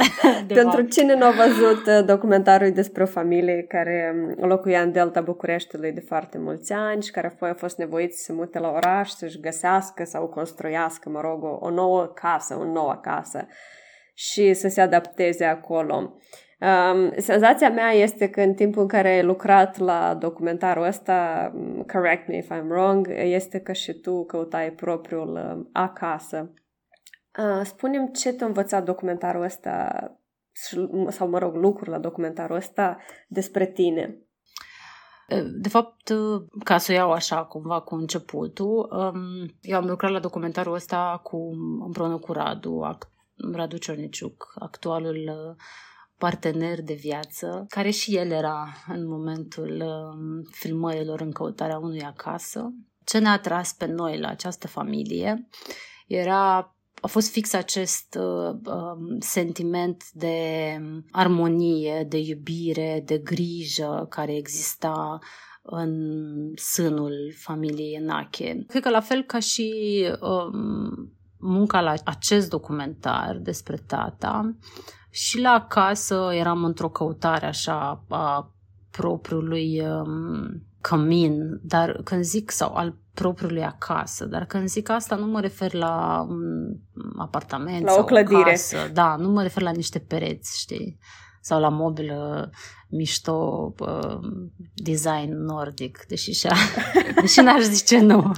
[0.46, 0.90] Pentru fapt.
[0.90, 5.92] cine nu a văzut uh, documentarul despre o familie care um, locuia în delta Bucureștiului
[5.92, 9.08] de foarte mulți ani și care apoi a fost nevoit să se mute la oraș,
[9.08, 13.46] să-și găsească sau construiască, mă rog, o, o nouă casă, o nouă casă
[14.14, 16.18] și să se adapteze acolo.
[16.60, 21.84] Um, senzația mea este că în timpul în care ai lucrat la documentarul ăsta, um,
[21.92, 26.52] correct me if I'm wrong, este că și tu căutai propriul um, acasă.
[27.38, 29.88] Uh, spunem ce te-a învățat documentarul ăsta
[31.08, 32.96] sau, mă rog, lucruri la documentarul ăsta
[33.28, 34.22] despre tine.
[35.60, 36.12] De fapt,
[36.64, 38.88] ca să o iau așa cumva cu începutul,
[39.60, 41.50] eu am lucrat la documentarul ăsta cu,
[41.84, 42.98] împreună cu Radu,
[43.52, 45.56] Radu Ciorniciuc, actualul
[46.16, 49.84] partener de viață, care și el era în momentul
[50.50, 52.72] filmărilor în căutarea unui acasă.
[53.04, 55.48] Ce ne-a atras pe noi la această familie
[56.06, 60.36] era a fost fix acest uh, um, sentiment de
[61.10, 65.18] armonie, de iubire, de grijă care exista
[65.62, 65.92] în
[66.54, 68.64] sânul familiei Enache.
[68.66, 69.74] Cred că la fel ca și
[70.20, 74.56] um, munca la acest documentar despre tata,
[75.10, 78.54] și la acasă eram într-o căutare așa a
[78.90, 85.26] propriului um, cămin, dar când zic, sau al propriului acasă, dar când zic asta nu
[85.26, 86.76] mă refer la un
[87.16, 88.38] apartament la sau o clădire.
[88.38, 88.90] O casă.
[88.92, 90.98] Da, nu mă refer la niște pereți, știi?
[91.40, 92.50] Sau la mobilă
[92.88, 94.18] mișto, uh,
[94.74, 96.48] design nordic, deși, și
[97.20, 98.32] deși n-aș zice nu.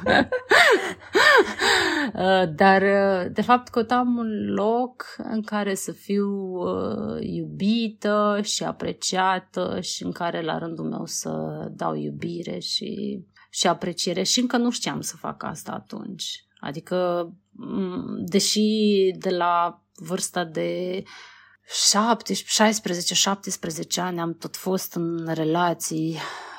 [2.15, 8.65] Uh, dar, uh, de fapt, căutam un loc în care să fiu uh, iubită și
[8.65, 11.31] apreciată și în care, la rândul meu, să
[11.71, 14.23] dau iubire și, și apreciere.
[14.23, 16.45] Și încă nu știam să fac asta atunci.
[16.61, 17.31] Adică,
[18.25, 18.71] deși
[19.19, 21.03] de la vârsta de
[23.93, 26.50] 16-17 ani am tot fost în relații Uh,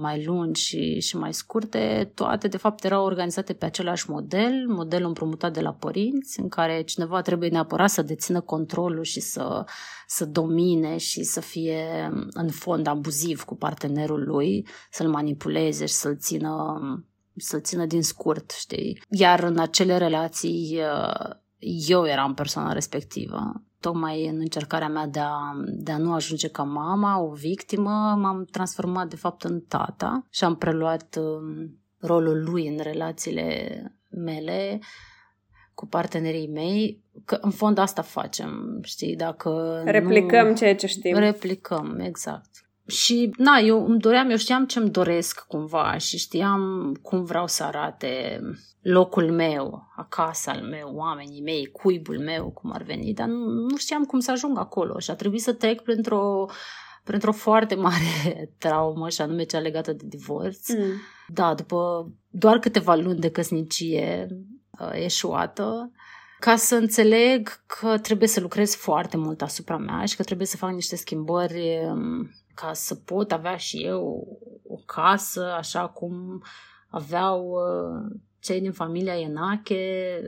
[0.00, 5.06] mai lungi și, și mai scurte, toate de fapt erau organizate pe același model, modelul
[5.06, 9.64] împrumutat de la părinți, în care cineva trebuie neapărat să dețină controlul și să,
[10.06, 16.16] să domine și să fie în fond abuziv cu partenerul lui, să-l manipuleze și să-l
[16.16, 16.80] țină,
[17.36, 19.02] să-l țină din scurt, știi?
[19.10, 21.36] Iar în acele relații uh,
[21.88, 26.62] eu eram persoana respectivă tocmai în încercarea mea de a, de a nu ajunge ca
[26.62, 32.68] mama, o victimă, m-am transformat de fapt în tata și am preluat um, rolul lui
[32.68, 34.80] în relațiile mele
[35.74, 40.54] cu partenerii mei, că în fond asta facem, știi, dacă Replicăm nu...
[40.54, 41.16] ceea ce știm.
[41.16, 42.67] Replicăm, exact.
[42.88, 47.64] Și, na, eu îmi doream, eu știam ce-mi doresc cumva și știam cum vreau să
[47.64, 48.40] arate
[48.82, 53.76] locul meu, acasă al meu, oamenii mei, cuibul meu, cum ar veni, dar nu, nu
[53.76, 56.46] știam cum să ajung acolo și a trebuit să trec printr-o,
[57.04, 60.68] printr-o foarte mare traumă și anume cea legată de divorț.
[60.68, 60.92] Mm.
[61.26, 64.26] Da, după doar câteva luni de căsnicie
[64.80, 65.90] uh, eșuată,
[66.38, 70.56] ca să înțeleg că trebuie să lucrez foarte mult asupra mea și că trebuie să
[70.56, 74.26] fac niște schimbări um, ca să pot avea și eu
[74.66, 76.42] o casă așa cum
[76.88, 80.20] aveau uh, cei din familia Enache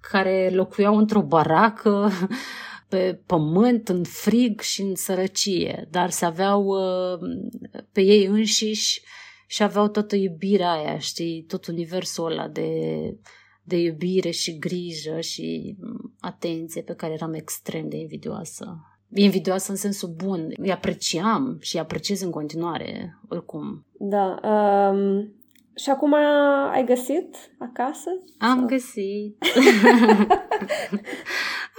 [0.00, 2.10] care locuiau într-o baracă
[2.88, 7.18] pe pământ, în frig și în sărăcie, dar se aveau uh,
[7.92, 9.02] pe ei înșiși
[9.46, 12.70] și aveau toată iubirea aia, știi, tot universul ăla de,
[13.62, 15.76] de iubire și grijă și
[16.20, 18.91] atenție pe care eram extrem de invidioasă.
[19.14, 20.52] Invidioasă în sensul bun.
[20.56, 23.86] Îi apreciam și îi apreciez în continuare, oricum.
[23.98, 24.40] Da.
[24.42, 25.34] Um,
[25.76, 26.14] și acum
[26.70, 28.10] ai găsit acasă?
[28.38, 28.66] Am sau?
[28.66, 29.36] găsit.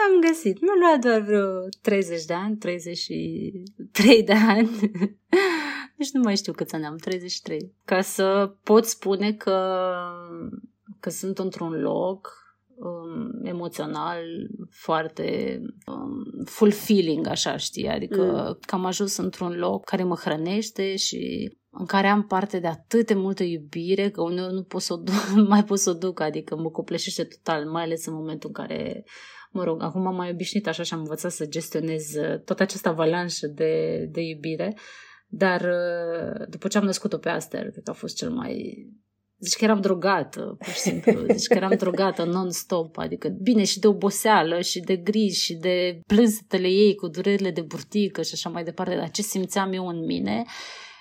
[0.05, 0.61] Am găsit.
[0.61, 4.69] Nu lua doar vreo 30 de ani, 33 de ani.
[5.95, 7.73] Nici nu mai știu câți ani am, 33.
[7.85, 9.83] Ca să pot spune că,
[10.99, 12.42] că sunt într-un loc
[12.75, 14.23] um, emoțional
[14.69, 18.57] foarte um, fulfilling, așa știi, adică mm.
[18.65, 23.07] că am ajuns într-un loc care mă hrănește și în care am parte de atât
[23.07, 26.19] de multă iubire că uneori nu pot să o duc, mai pot să o duc,
[26.19, 29.03] adică mă copleșește total, mai ales în momentul în care
[29.51, 32.89] mă rog, acum am mai obișnuit așa și am învățat să gestionez uh, toată această
[32.89, 34.77] avalanșă de, de iubire,
[35.27, 38.85] dar uh, după ce am născut-o pe Aster, cred că a fost cel mai
[39.43, 41.25] Zici că eram drogată, pur și simplu.
[41.35, 42.97] Zici că eram drogată non-stop.
[42.97, 47.61] Adică, bine, și de oboseală, și de griji, și de plânsetele ei cu durerile de
[47.61, 48.95] burtică și așa mai departe.
[48.95, 50.43] Dar ce simțeam eu în mine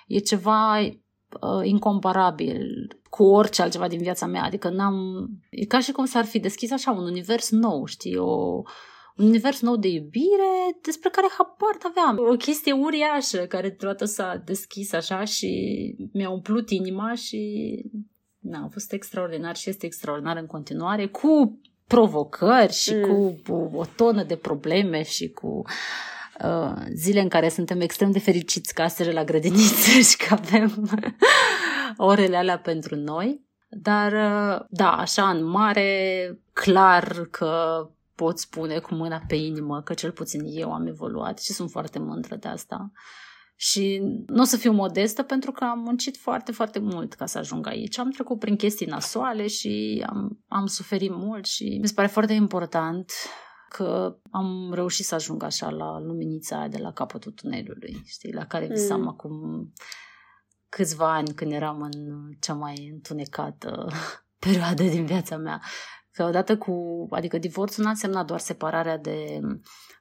[0.07, 4.43] e ceva uh, incomparabil cu orice altceva din viața mea.
[4.43, 5.27] Adică n-am...
[5.51, 8.17] E ca și cum s-ar fi deschis așa un univers nou, știi?
[8.17, 8.63] O,
[9.17, 12.33] un univers nou de iubire despre care habar aveam.
[12.33, 15.51] O chestie uriașă care deodată s-a deschis așa și
[16.13, 17.41] mi-a umplut inima și
[18.43, 23.41] na, a fost extraordinar și este extraordinar în continuare cu provocări și mm.
[23.47, 25.63] cu o tonă de probleme și cu
[26.45, 30.91] uh, zile în care suntem extrem de fericiți ca să la grădiniță și că avem
[32.11, 33.41] orele alea pentru noi.
[33.69, 39.95] Dar, uh, da, așa, în mare, clar că pot spune cu mâna pe inimă că
[39.95, 42.91] cel puțin eu am evoluat și sunt foarte mândră de asta.
[43.65, 47.39] Și nu o să fiu modestă pentru că am muncit foarte, foarte mult ca să
[47.39, 47.99] ajung aici.
[47.99, 52.33] Am trecut prin chestii nasoale și am, am suferit mult și mi se pare foarte
[52.33, 53.13] important
[53.69, 58.47] că am reușit să ajung așa la luminița aia de la capătul tunelului, știi, la
[58.47, 59.09] care visam mm.
[59.09, 59.33] acum
[60.69, 63.89] câțiva ani când eram în cea mai întunecată
[64.47, 65.61] perioadă din viața mea.
[66.13, 69.41] Că odată cu, adică divorțul n-a însemnat doar separarea de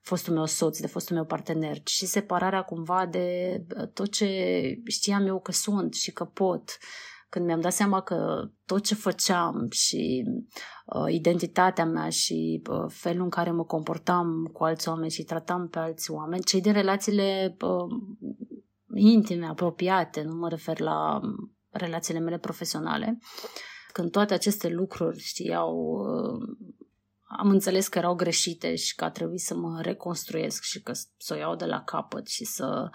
[0.02, 3.58] fostul meu soț, de fostul meu partener, ci și separarea cumva de
[3.94, 4.28] tot ce
[4.86, 6.78] știam eu că sunt și că pot.
[7.30, 10.24] Când mi-am dat seama că tot ce făceam și
[10.86, 15.68] uh, identitatea mea și uh, felul în care mă comportam cu alți oameni și tratam
[15.68, 17.98] pe alți oameni, cei din relațiile uh,
[18.94, 21.20] intime, apropiate, nu mă refer la
[21.70, 23.18] relațiile mele profesionale,
[23.92, 26.58] când toate aceste lucruri știau uh,
[27.38, 31.34] am înțeles că erau greșite și că a trebuit să mă reconstruiesc și că să
[31.34, 32.90] o iau de la capăt și să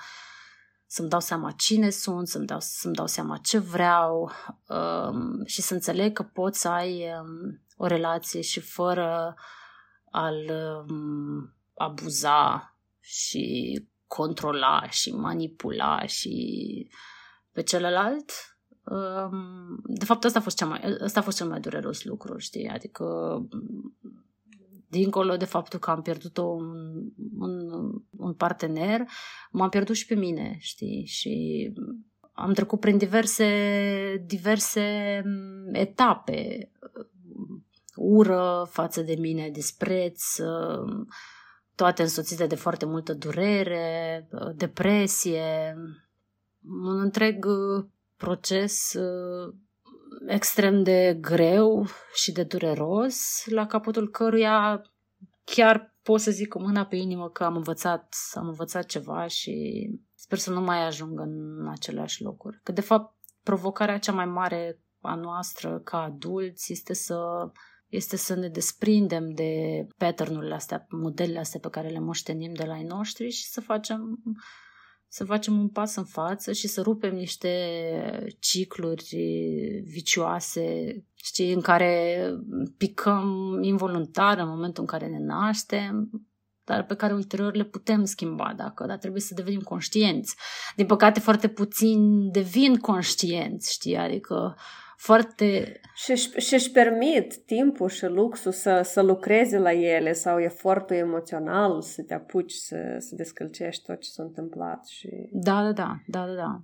[0.87, 4.32] să-mi dau seama cine sunt, să-mi dau, să-mi dau seama ce vreau
[4.68, 9.35] um, și să înțeleg că poți să ai um, o relație și fără
[10.11, 10.50] a-l
[10.88, 16.88] um, abuza și controla și manipula și
[17.52, 18.30] pe celălalt.
[18.90, 22.38] Um, de fapt, asta a fost, cea mai, asta a fost cel mai dureros lucru,
[22.38, 22.68] știi?
[22.68, 23.05] Adică
[24.88, 26.66] dincolo de faptul că am pierdut un,
[27.38, 27.70] un,
[28.11, 29.01] un partener,
[29.51, 31.05] m-am pierdut și pe mine, știi?
[31.07, 31.72] Și
[32.33, 36.70] am trecut prin diverse, diverse mm, etape.
[37.96, 40.22] Ură față de mine, dispreț,
[41.75, 45.77] toate însoțite de foarte multă durere, depresie,
[46.85, 47.46] un întreg
[48.16, 48.94] proces
[50.26, 54.83] extrem de greu și de dureros, la capătul căruia
[55.44, 59.87] chiar pot să zic cu mâna pe inimă că am învățat, am învățat ceva și
[60.14, 62.61] sper să nu mai ajung în aceleași locuri.
[62.62, 67.18] Că de fapt provocarea cea mai mare a noastră ca adulți este să
[67.87, 69.50] este să ne desprindem de
[69.96, 74.22] pattern astea, modelele astea pe care le moștenim de la ai noștri și să facem
[75.16, 77.50] să facem un pas în față și să rupem niște
[78.38, 79.16] cicluri
[79.85, 82.18] vicioase, știi, în care
[82.76, 86.11] picăm involuntar în momentul în care ne naștem,
[86.64, 90.37] dar pe care ulterior le putem schimba, dacă, dar trebuie să devenim conștienți.
[90.76, 94.57] Din păcate, foarte puțin devin conștienți, știi, adică
[94.96, 95.80] foarte...
[96.38, 102.02] Și își permit timpul și luxul să, să lucreze la ele sau efortul emoțional să
[102.02, 104.87] te apuci să, să descălcești tot ce s-a întâmplat.
[104.87, 105.28] Și...
[105.32, 106.61] Da, da, da, da, da, da.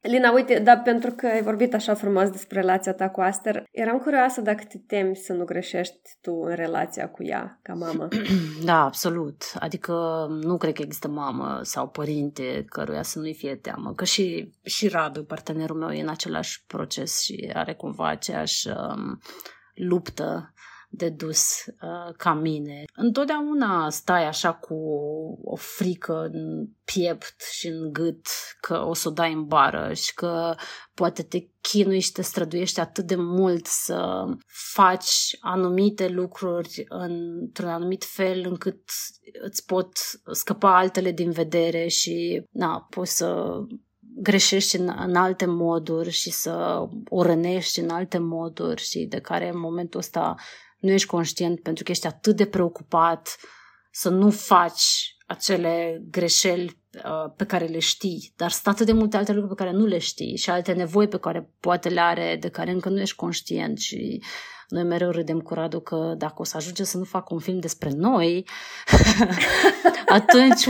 [0.00, 3.98] Lina, uite, dar pentru că ai vorbit așa frumos despre relația ta cu Aster, eram
[3.98, 8.08] curioasă dacă te temi să nu greșești tu în relația cu ea, ca mamă.
[8.64, 9.42] Da, absolut.
[9.58, 13.94] Adică nu cred că există mamă sau părinte căruia să nu-i fie teamă.
[13.94, 19.20] Că și, și Radu, partenerul meu, e în același proces și are cumva aceeași um,
[19.74, 20.52] luptă
[20.92, 22.84] de dus uh, ca mine.
[22.94, 24.74] Întotdeauna stai așa cu
[25.42, 28.26] o frică în piept și în gât
[28.60, 30.54] că o să o dai în bară și că
[30.94, 34.24] poate te chinui și te străduiești atât de mult să
[34.72, 38.82] faci anumite lucruri într-un anumit fel încât
[39.42, 39.92] îți pot
[40.32, 43.60] scăpa altele din vedere și na, poți să
[44.22, 49.48] greșești în, în alte moduri și să o rănești în alte moduri și de care
[49.48, 50.34] în momentul ăsta
[50.80, 53.36] nu ești conștient pentru că ești atât de preocupat
[53.90, 59.16] să nu faci acele greșeli uh, pe care le știi, dar sunt atât de multe
[59.16, 62.36] alte lucruri pe care nu le știi și alte nevoi pe care poate le are,
[62.40, 64.22] de care încă nu ești conștient și
[64.68, 67.58] noi mereu râdem cu Radu că dacă o să ajunge să nu fac un film
[67.58, 68.48] despre noi,
[70.06, 70.66] atunci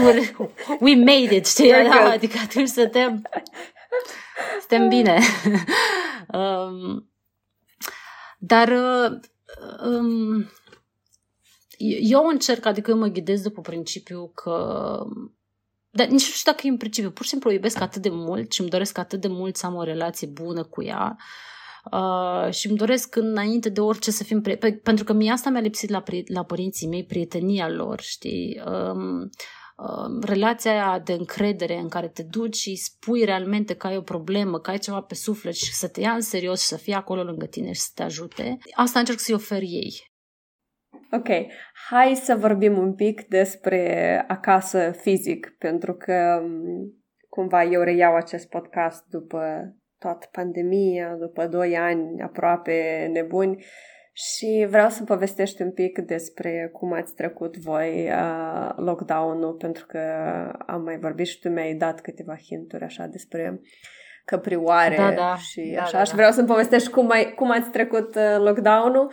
[0.79, 1.71] we made it, știi?
[1.71, 3.21] Da, adică atunci suntem,
[4.59, 5.19] suntem bine.
[6.39, 7.11] um,
[8.39, 9.19] dar uh,
[9.85, 10.49] um,
[12.01, 14.97] eu încerc, adică eu mă ghidez după principiu că
[15.93, 18.09] dar nici nu știu dacă e în principiu, pur și simplu o iubesc atât de
[18.09, 21.17] mult și îmi doresc atât de mult să am o relație bună cu ea
[21.91, 25.61] uh, și îmi doresc înainte de orice să fim, pri- pentru că mie asta mi-a
[25.61, 29.29] lipsit la, pri- la părinții mei, prietenia lor, știi, um, um,
[30.21, 34.59] relația aia de încredere în care te duci și spui realmente că ai o problemă,
[34.59, 37.23] că ai ceva pe suflet și să te ia în serios și să fie acolo
[37.23, 38.57] lângă tine și să te ajute.
[38.73, 40.09] Asta încerc să-i ofer ei.
[41.11, 41.27] Ok,
[41.89, 48.49] hai să vorbim un pic despre acasă fizic, pentru că um, cumva eu reiau acest
[48.49, 53.65] podcast după toată pandemia, după doi ani aproape nebuni
[54.13, 59.99] și vreau să povestești un pic despre cum ați trecut voi uh, lockdown-ul, pentru că
[60.67, 63.61] am mai vorbit și tu mi-ai dat câteva hinturi așa despre
[64.25, 65.91] căprioare da, da, și da, așa.
[65.91, 66.03] Da, da.
[66.03, 69.11] Și vreau să-mi povestești cum, ai, cum ați trecut uh, lockdown-ul,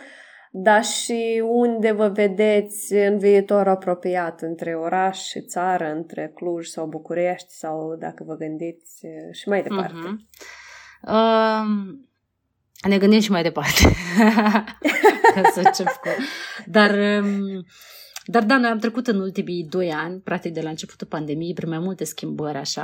[0.51, 6.87] dar și unde vă vedeți în viitor apropiat, între oraș și țară, între Cluj sau
[6.87, 9.93] București, sau dacă vă gândiți uh, și mai departe.
[9.93, 10.27] Uh-huh.
[11.01, 12.07] Uh,
[12.87, 13.81] ne gândim și mai departe.
[15.35, 16.09] Ca să încep cu...
[16.65, 17.65] Dar, um,
[18.25, 21.69] dar da, noi am trecut în ultimii doi ani, practic de la începutul pandemiei, prin
[21.69, 22.83] mai multe schimbări, așa,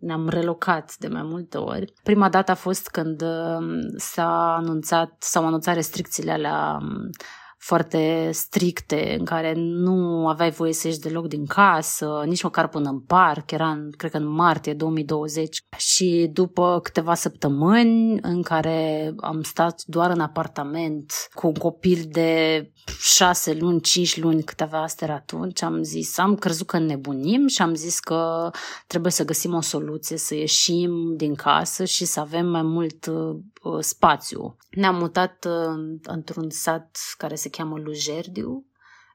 [0.00, 1.92] ne-am relocat de mai multe ori.
[2.02, 7.10] Prima dată a fost când um, s-a anunțat, s-au anunțat restricțiile alea um,
[7.64, 12.88] foarte stricte, în care nu aveai voie să ieși deloc din casă, nici măcar până
[12.88, 15.64] în parc, era, în, cred că în martie 2020.
[15.76, 22.62] Și după câteva săptămâni în care am stat doar în apartament cu un copil de
[23.00, 27.46] șase luni, cinci luni, cât avea asta era atunci, am zis, am crezut că nebunim
[27.46, 28.50] și am zis că
[28.86, 33.78] trebuie să găsim o soluție, să ieșim din casă și să avem mai mult uh,
[33.80, 34.56] spațiu.
[34.70, 38.66] Ne-am mutat uh, într-un sat care se cheamă Lujerdiu.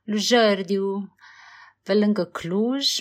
[0.03, 1.15] Lujerdiu,
[1.83, 2.97] pe lângă Cluj,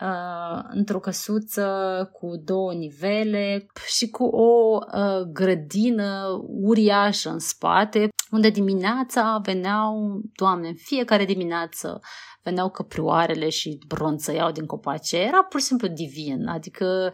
[0.00, 1.68] uh, într-o căsuță
[2.12, 3.66] cu două nivele
[3.96, 12.00] și cu o uh, grădină uriașă în spate, unde dimineața veneau, doamne, în fiecare dimineață
[12.48, 15.16] veneau căprioarele și bronțăiau din copace.
[15.16, 17.12] Era pur și simplu divin, adică,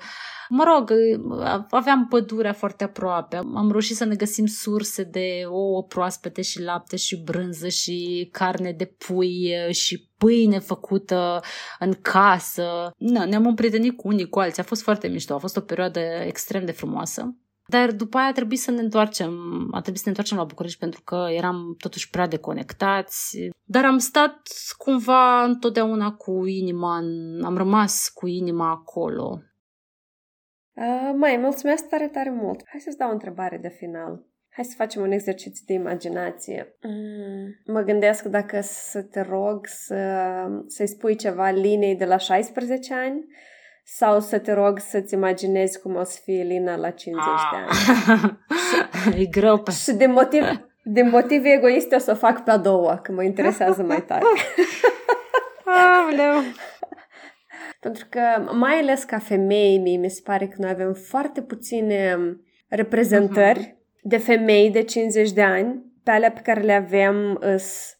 [0.48, 0.92] mă rog,
[1.70, 3.36] aveam pădurea foarte aproape.
[3.36, 8.72] Am reușit să ne găsim surse de ouă proaspete și lapte și brânză și carne
[8.72, 11.40] de pui și pâine făcută
[11.78, 12.90] în casă.
[12.96, 14.62] Na, ne-am împrietenit cu unii, cu alții.
[14.62, 15.34] A fost foarte mișto.
[15.34, 17.36] A fost o perioadă extrem de frumoasă.
[17.66, 19.32] Dar după aia a trebuit să ne întoarcem,
[19.70, 23.48] a trebuit să ne întoarcem la București pentru că eram totuși prea deconectați.
[23.62, 24.40] Dar am stat
[24.76, 29.42] cumva întotdeauna cu inima, în, am rămas cu inima acolo.
[30.74, 32.62] Uh, mai, mulțumesc tare, tare mult.
[32.66, 34.26] Hai să-ți dau o întrebare de final.
[34.50, 36.76] Hai să facem un exercițiu de imaginație.
[36.82, 40.22] Mm, mă gândesc dacă să te rog să,
[40.66, 43.26] să-i spui ceva linei de la 16 ani
[43.84, 47.50] sau să te rog să-ți imaginezi cum o să fie Lina la 50 ah.
[47.50, 47.56] de
[48.12, 48.38] ani.
[49.22, 49.70] e greu pe...
[49.70, 50.42] Și de motiv,
[50.82, 54.24] de motive egoiste o să o fac pe a doua, că mă interesează mai tare.
[55.64, 56.42] Aoleu!
[57.80, 58.20] Pentru că,
[58.52, 62.18] mai ales ca femei, mie mi se pare că noi avem foarte puține
[62.68, 64.00] reprezentări uh-huh.
[64.02, 65.92] de femei de 50 de ani.
[66.04, 67.96] Pe alea pe care le avem îs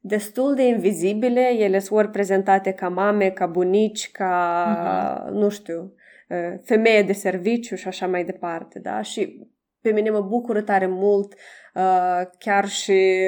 [0.00, 5.32] destul de invizibile, ele sunt ori prezentate ca mame, ca bunici, ca, uh-huh.
[5.32, 5.94] nu știu,
[6.28, 9.02] uh, femeie de serviciu și așa mai departe, da?
[9.02, 9.48] Și
[9.80, 11.34] pe mine mă bucură tare mult
[11.74, 13.18] uh, chiar și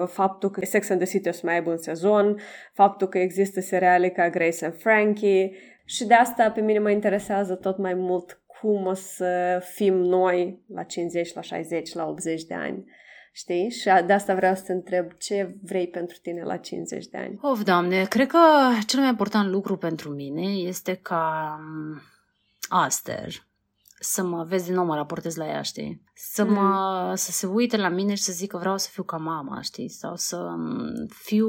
[0.00, 2.40] uh, faptul că Sex and the City o să mai aibă un sezon,
[2.72, 5.52] faptul că există seriale ca Grace and Frankie
[5.84, 10.64] și de asta pe mine mă interesează tot mai mult cum o să fim noi
[10.74, 12.84] la 50, la 60, la 80 de ani.
[13.32, 13.70] Știi?
[13.70, 17.38] Și de asta vreau să te întreb ce vrei pentru tine la 50 de ani.
[17.42, 18.38] Of, Doamne, cred că
[18.86, 22.00] cel mai important lucru pentru mine este ca mm,
[22.68, 23.48] Aster
[24.02, 26.02] să mă vezi din nou, mă raportez la ea, știi?
[26.14, 26.60] Să, mă,
[27.08, 27.14] mm.
[27.14, 29.88] să se uite la mine și să zică vreau să fiu ca mama, știi?
[29.88, 31.48] Sau să mm, fiu,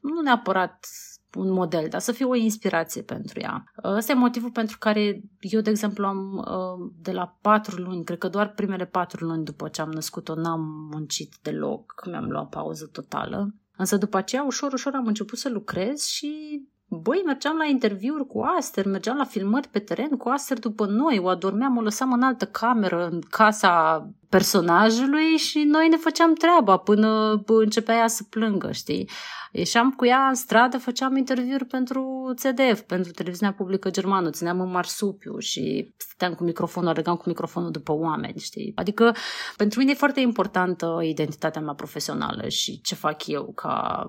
[0.00, 0.86] nu neapărat
[1.34, 3.64] un model, dar să fie o inspirație pentru ea.
[3.84, 8.18] Ăsta e motivul pentru care eu, de exemplu, am uh, de la patru luni, cred
[8.18, 12.88] că doar primele patru luni după ce am născut-o, n-am muncit deloc, mi-am luat pauză
[12.92, 13.54] totală.
[13.76, 18.40] Însă după aceea, ușor, ușor am început să lucrez și Băi, mergeam la interviuri cu
[18.40, 22.22] Aster, mergeam la filmări pe teren cu Aster după noi, o adormeam, o lăsam în
[22.22, 28.72] altă cameră, în casa personajului și noi ne făceam treaba până începea ea să plângă,
[28.72, 29.10] știi?
[29.52, 34.70] Ieșeam cu ea în stradă, făceam interviuri pentru CDF, pentru televiziunea publică germană, țineam în
[34.70, 38.72] marsupiu și stăteam cu microfonul, alergam cu microfonul după oameni, știi?
[38.74, 39.14] Adică
[39.56, 44.06] pentru mine e foarte importantă identitatea mea profesională și ce fac eu ca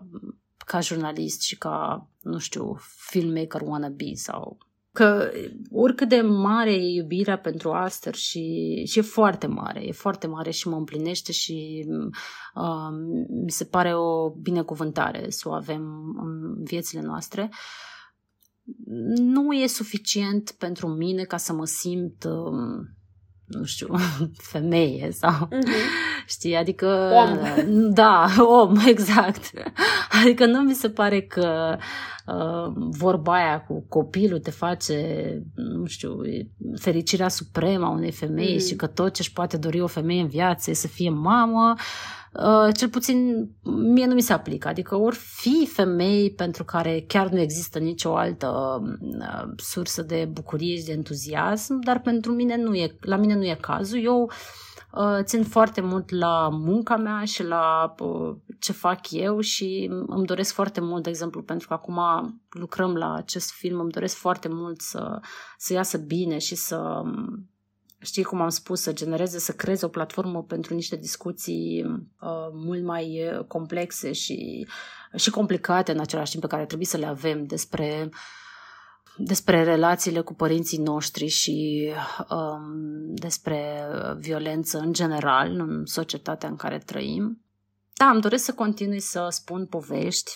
[0.68, 2.78] ca jurnalist și ca, nu știu,
[3.10, 4.58] filmmaker wannabe sau
[4.92, 5.32] că
[5.72, 10.52] oricât de mare e iubirea pentru Aster și, și e foarte mare, e foarte mare
[10.52, 11.86] și mă împlinește și
[12.54, 12.90] uh,
[13.44, 15.82] mi se pare o binecuvântare să o avem
[16.24, 17.50] în viețile noastre.
[19.16, 22.88] Nu e suficient pentru mine ca să mă simt uh,
[23.48, 23.88] nu știu,
[24.52, 26.28] femeie sau, uh-huh.
[26.34, 27.12] știi, adică...
[27.14, 27.40] Om.
[27.94, 29.52] Da, om, exact.
[30.24, 31.78] Adică nu mi se pare că
[32.26, 34.98] uh, vorba aia cu copilul te face,
[35.56, 36.16] nu știu,
[36.80, 38.68] fericirea supremă a unei femei uh-huh.
[38.68, 41.74] și că tot ce-și poate dori o femeie în viață e să fie mamă.
[42.44, 44.68] Uh, cel puțin mie nu mi se aplică.
[44.68, 50.78] Adică ori fi femei pentru care chiar nu există nicio altă uh, sursă de bucurie
[50.78, 54.04] și de entuziasm, dar pentru mine nu e, la mine nu e cazul.
[54.04, 54.32] Eu
[54.92, 60.26] uh, țin foarte mult la munca mea și la uh, ce fac eu și îmi
[60.26, 62.00] doresc foarte mult, de exemplu, pentru că acum
[62.50, 65.20] lucrăm la acest film, îmi doresc foarte mult să,
[65.58, 67.02] să iasă bine și să
[68.00, 72.84] știi cum am spus, să genereze, să creeze o platformă pentru niște discuții uh, mult
[72.84, 74.68] mai uh, complexe și,
[75.16, 78.10] și complicate în același timp pe care trebuie să le avem despre
[79.20, 81.90] despre relațiile cu părinții noștri și
[82.30, 83.86] um, despre
[84.18, 87.42] violență în general în societatea în care trăim.
[87.94, 90.32] Da, îmi doresc să continui să spun povești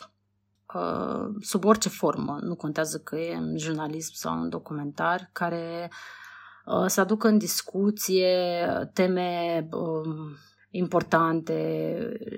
[0.74, 5.96] uh, sub orice formă, nu contează că e în jurnalism sau în documentar, care uh,
[5.96, 6.21] Uh,
[6.86, 8.38] să aducă în discuție
[8.94, 10.38] teme um,
[10.70, 11.96] importante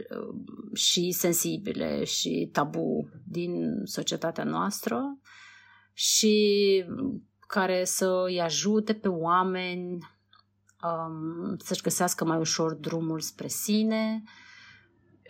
[0.09, 5.17] uh, și sensibile și tabu din societatea noastră
[5.93, 6.85] și
[7.47, 9.97] care să îi ajute pe oameni
[10.83, 14.23] um, să-și găsească mai ușor drumul spre sine,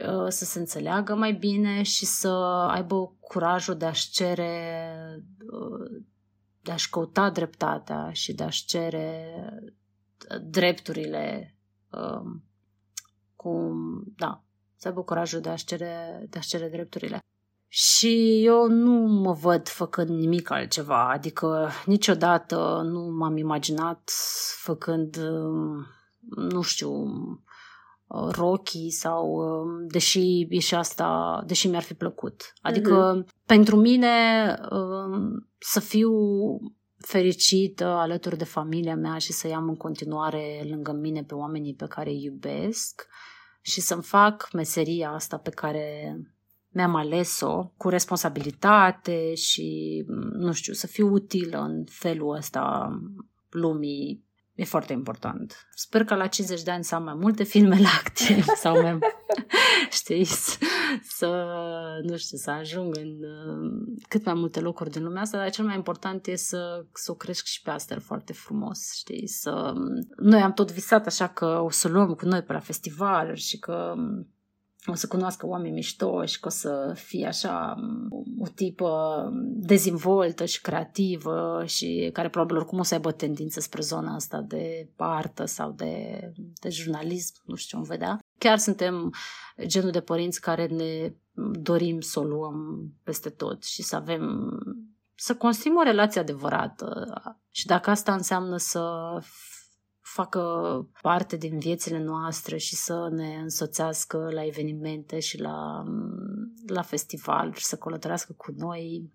[0.07, 2.29] uh, să se înțeleagă mai bine și să
[2.69, 4.85] aibă curajul de a-și cere
[6.63, 9.35] de a-și căuta dreptatea și de a-și cere
[10.41, 11.55] drepturile
[11.89, 12.43] um,
[13.35, 13.73] cu,
[14.15, 14.43] da,
[14.75, 17.19] să aibă curajul de a-și cere, de a-și cere drepturile.
[17.67, 24.11] Și eu nu mă văd făcând nimic altceva, adică niciodată nu m-am imaginat
[24.57, 25.85] făcând, um,
[26.35, 26.91] nu știu,
[28.31, 32.53] Rocky sau um, deși e și asta, deși mi-ar fi plăcut.
[32.61, 33.45] Adică uh-huh.
[33.45, 34.09] pentru mine
[34.71, 36.11] um, să fiu
[36.97, 41.85] fericită alături de familia mea și să am în continuare lângă mine pe oamenii pe
[41.87, 43.07] care îi iubesc
[43.61, 46.17] și să-mi fac meseria asta pe care
[46.69, 50.03] mi-am ales-o cu responsabilitate și,
[50.33, 52.89] nu știu, să fiu utilă în felul ăsta
[53.49, 54.23] lumii
[54.55, 55.67] E foarte important.
[55.75, 58.99] Sper că la 50 de ani să am mai multe filme la activ sau mai,
[59.91, 60.25] știi,
[61.03, 61.45] să,
[62.03, 65.65] nu știu, să ajung în uh, cât mai multe locuri din lumea asta, dar cel
[65.65, 69.73] mai important e să, să o cresc și pe asta foarte frumos, știi, să...
[70.17, 73.59] Noi am tot visat așa că o să luăm cu noi pe la festivaluri și
[73.59, 73.93] că
[74.85, 77.75] o să cunoască oameni mișto și că o să fie așa
[78.39, 84.13] o tipă dezvoltă și creativă și care probabil oricum o să aibă tendință spre zona
[84.13, 86.19] asta de artă sau de,
[86.61, 88.19] de jurnalism, nu știu ce vom vedea.
[88.37, 89.13] Chiar suntem
[89.65, 91.13] genul de părinți care ne
[91.51, 94.51] dorim să o luăm peste tot și să avem
[95.15, 97.13] să construim o relație adevărată
[97.49, 98.81] și dacă asta înseamnă să
[100.03, 100.41] facă
[101.01, 105.83] parte din viețile noastre și să ne însoțească la evenimente și la,
[106.67, 109.11] la festival și să călătorească cu noi.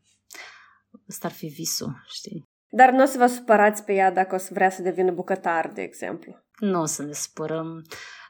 [1.08, 2.44] Ăsta ar fi visul, știi?
[2.70, 5.70] Dar nu o să vă supărați pe ea dacă o să vrea să devină bucătar,
[5.74, 6.44] de exemplu.
[6.58, 7.82] nu o să ne supărăm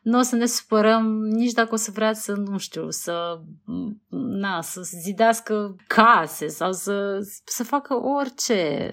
[0.02, 3.40] nu o să ne supărăm nici dacă o să vrea să, nu știu, să,
[4.10, 8.90] na, să zidească case sau să, să facă orice.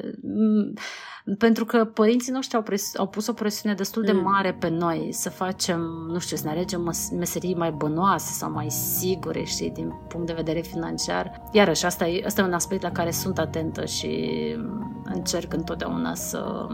[1.38, 4.22] Pentru că părinții noștri au, pres- au pus o presiune destul de mm.
[4.22, 8.70] mare pe noi să facem, nu știu, să ne alegem meserii mai bănoase sau mai
[8.70, 11.42] sigure, știi, din punct de vedere financiar.
[11.52, 14.32] Iarăși, asta e, asta e un aspect la care sunt atentă și
[15.04, 16.68] încerc întotdeauna să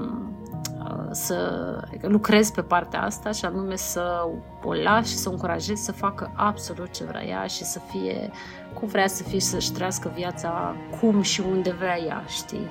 [1.12, 4.28] să lucrez pe partea asta și anume să
[4.64, 8.32] o las și să o încurajez să facă absolut ce vrea ea și să fie
[8.74, 12.70] cum vrea să fie și să-și trăiască viața cum și unde vrea ea, știi?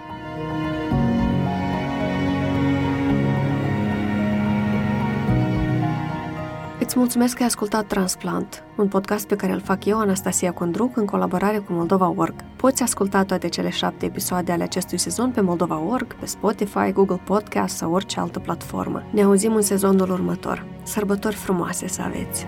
[6.90, 10.96] Îți mulțumesc că ai ascultat Transplant, un podcast pe care îl fac eu, Anastasia Condruc,
[10.96, 12.34] în colaborare cu Moldova.org.
[12.56, 17.76] Poți asculta toate cele șapte episoade ale acestui sezon pe Moldova.org, pe Spotify, Google Podcast
[17.76, 19.02] sau orice altă platformă.
[19.12, 20.66] Ne auzim în sezonul următor.
[20.82, 22.46] Sărbători frumoase să aveți!